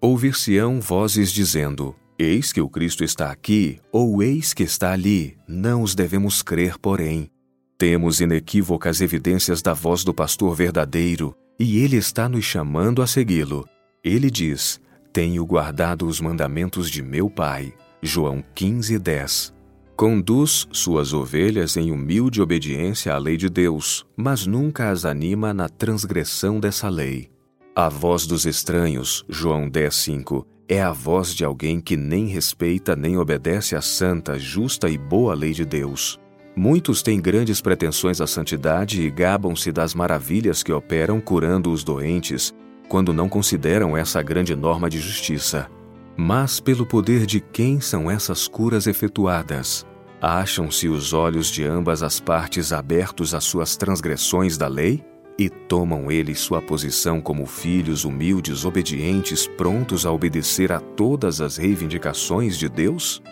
Ouvir-se-ão 0.00 0.80
vozes 0.80 1.32
dizendo: 1.32 1.94
Eis 2.18 2.52
que 2.52 2.60
o 2.60 2.68
Cristo 2.68 3.02
está 3.02 3.30
aqui, 3.30 3.80
ou 3.92 4.22
eis 4.22 4.52
que 4.52 4.62
está 4.62 4.92
ali. 4.92 5.36
Não 5.46 5.82
os 5.82 5.94
devemos 5.94 6.42
crer, 6.42 6.78
porém. 6.78 7.30
Temos 7.76 8.20
inequívocas 8.20 9.00
evidências 9.00 9.62
da 9.62 9.72
voz 9.72 10.02
do 10.02 10.12
pastor 10.12 10.54
verdadeiro 10.54 11.34
e 11.58 11.78
ele 11.78 11.96
está 11.96 12.28
nos 12.28 12.44
chamando 12.44 13.02
a 13.02 13.06
segui-lo. 13.06 13.68
Ele 14.02 14.30
diz: 14.30 14.80
Tenho 15.12 15.44
guardado 15.44 16.06
os 16.06 16.20
mandamentos 16.20 16.90
de 16.90 17.02
meu 17.02 17.28
Pai. 17.28 17.72
João 18.00 18.44
15, 18.54 18.98
10. 18.98 19.57
Conduz 19.98 20.68
suas 20.70 21.12
ovelhas 21.12 21.76
em 21.76 21.90
humilde 21.90 22.40
obediência 22.40 23.12
à 23.12 23.18
lei 23.18 23.36
de 23.36 23.50
Deus, 23.50 24.06
mas 24.16 24.46
nunca 24.46 24.90
as 24.90 25.04
anima 25.04 25.52
na 25.52 25.68
transgressão 25.68 26.60
dessa 26.60 26.88
lei. 26.88 27.28
A 27.74 27.88
voz 27.88 28.24
dos 28.24 28.46
estranhos, 28.46 29.24
João 29.28 29.68
10, 29.68 29.92
5, 29.92 30.46
é 30.68 30.80
a 30.80 30.92
voz 30.92 31.34
de 31.34 31.44
alguém 31.44 31.80
que 31.80 31.96
nem 31.96 32.26
respeita 32.26 32.94
nem 32.94 33.18
obedece 33.18 33.74
à 33.74 33.80
santa, 33.80 34.38
justa 34.38 34.88
e 34.88 34.96
boa 34.96 35.34
lei 35.34 35.52
de 35.52 35.64
Deus. 35.64 36.16
Muitos 36.54 37.02
têm 37.02 37.20
grandes 37.20 37.60
pretensões 37.60 38.20
à 38.20 38.26
santidade 38.28 39.02
e 39.02 39.10
gabam-se 39.10 39.72
das 39.72 39.96
maravilhas 39.96 40.62
que 40.62 40.72
operam 40.72 41.20
curando 41.20 41.72
os 41.72 41.82
doentes, 41.82 42.54
quando 42.88 43.12
não 43.12 43.28
consideram 43.28 43.96
essa 43.96 44.22
grande 44.22 44.54
norma 44.54 44.88
de 44.88 45.00
justiça. 45.00 45.68
Mas 46.16 46.60
pelo 46.60 46.86
poder 46.86 47.26
de 47.26 47.40
quem 47.40 47.80
são 47.80 48.08
essas 48.08 48.46
curas 48.46 48.86
efetuadas? 48.86 49.87
Acham-se 50.20 50.88
os 50.88 51.12
olhos 51.12 51.48
de 51.48 51.64
ambas 51.64 52.02
as 52.02 52.18
partes 52.18 52.72
abertos 52.72 53.34
às 53.34 53.44
suas 53.44 53.76
transgressões 53.76 54.56
da 54.56 54.66
lei? 54.66 55.04
E 55.38 55.48
tomam 55.48 56.10
eles 56.10 56.40
sua 56.40 56.60
posição 56.60 57.20
como 57.20 57.46
filhos 57.46 58.04
humildes, 58.04 58.64
obedientes, 58.64 59.46
prontos 59.46 60.04
a 60.04 60.10
obedecer 60.10 60.72
a 60.72 60.80
todas 60.80 61.40
as 61.40 61.56
reivindicações 61.56 62.58
de 62.58 62.68
Deus? 62.68 63.22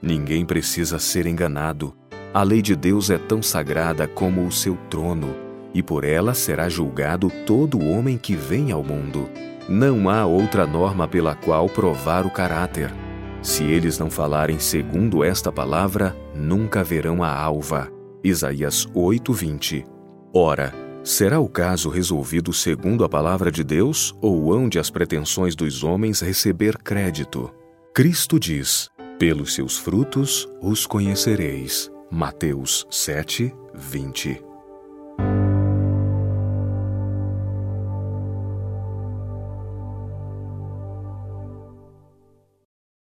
Ninguém 0.00 0.46
precisa 0.46 0.98
ser 1.00 1.26
enganado 1.26 1.96
a 2.36 2.42
lei 2.42 2.60
de 2.60 2.76
Deus 2.76 3.08
é 3.08 3.16
tão 3.16 3.42
sagrada 3.42 4.06
como 4.06 4.46
o 4.46 4.52
seu 4.52 4.76
trono, 4.90 5.34
e 5.72 5.82
por 5.82 6.04
ela 6.04 6.34
será 6.34 6.68
julgado 6.68 7.30
todo 7.46 7.82
homem 7.82 8.18
que 8.18 8.36
vem 8.36 8.70
ao 8.70 8.84
mundo. 8.84 9.26
Não 9.66 10.10
há 10.10 10.26
outra 10.26 10.66
norma 10.66 11.08
pela 11.08 11.34
qual 11.34 11.66
provar 11.66 12.26
o 12.26 12.30
caráter. 12.30 12.92
Se 13.46 13.62
eles 13.62 13.96
não 13.96 14.10
falarem 14.10 14.58
segundo 14.58 15.22
esta 15.22 15.52
palavra, 15.52 16.16
nunca 16.34 16.82
verão 16.82 17.22
a 17.22 17.32
alva. 17.32 17.88
Isaías 18.24 18.88
8:20. 18.92 19.86
Ora, 20.34 20.74
será 21.04 21.38
o 21.38 21.48
caso 21.48 21.88
resolvido 21.88 22.52
segundo 22.52 23.04
a 23.04 23.08
palavra 23.08 23.52
de 23.52 23.62
Deus 23.62 24.12
ou 24.20 24.52
hão 24.52 24.68
de 24.68 24.80
as 24.80 24.90
pretensões 24.90 25.54
dos 25.54 25.84
homens 25.84 26.20
receber 26.20 26.76
crédito? 26.78 27.48
Cristo 27.94 28.36
diz: 28.40 28.90
Pelos 29.16 29.54
seus 29.54 29.78
frutos 29.78 30.48
os 30.60 30.84
conhecereis. 30.84 31.88
Mateus 32.10 32.84
7, 32.90 33.54
20 33.72 34.45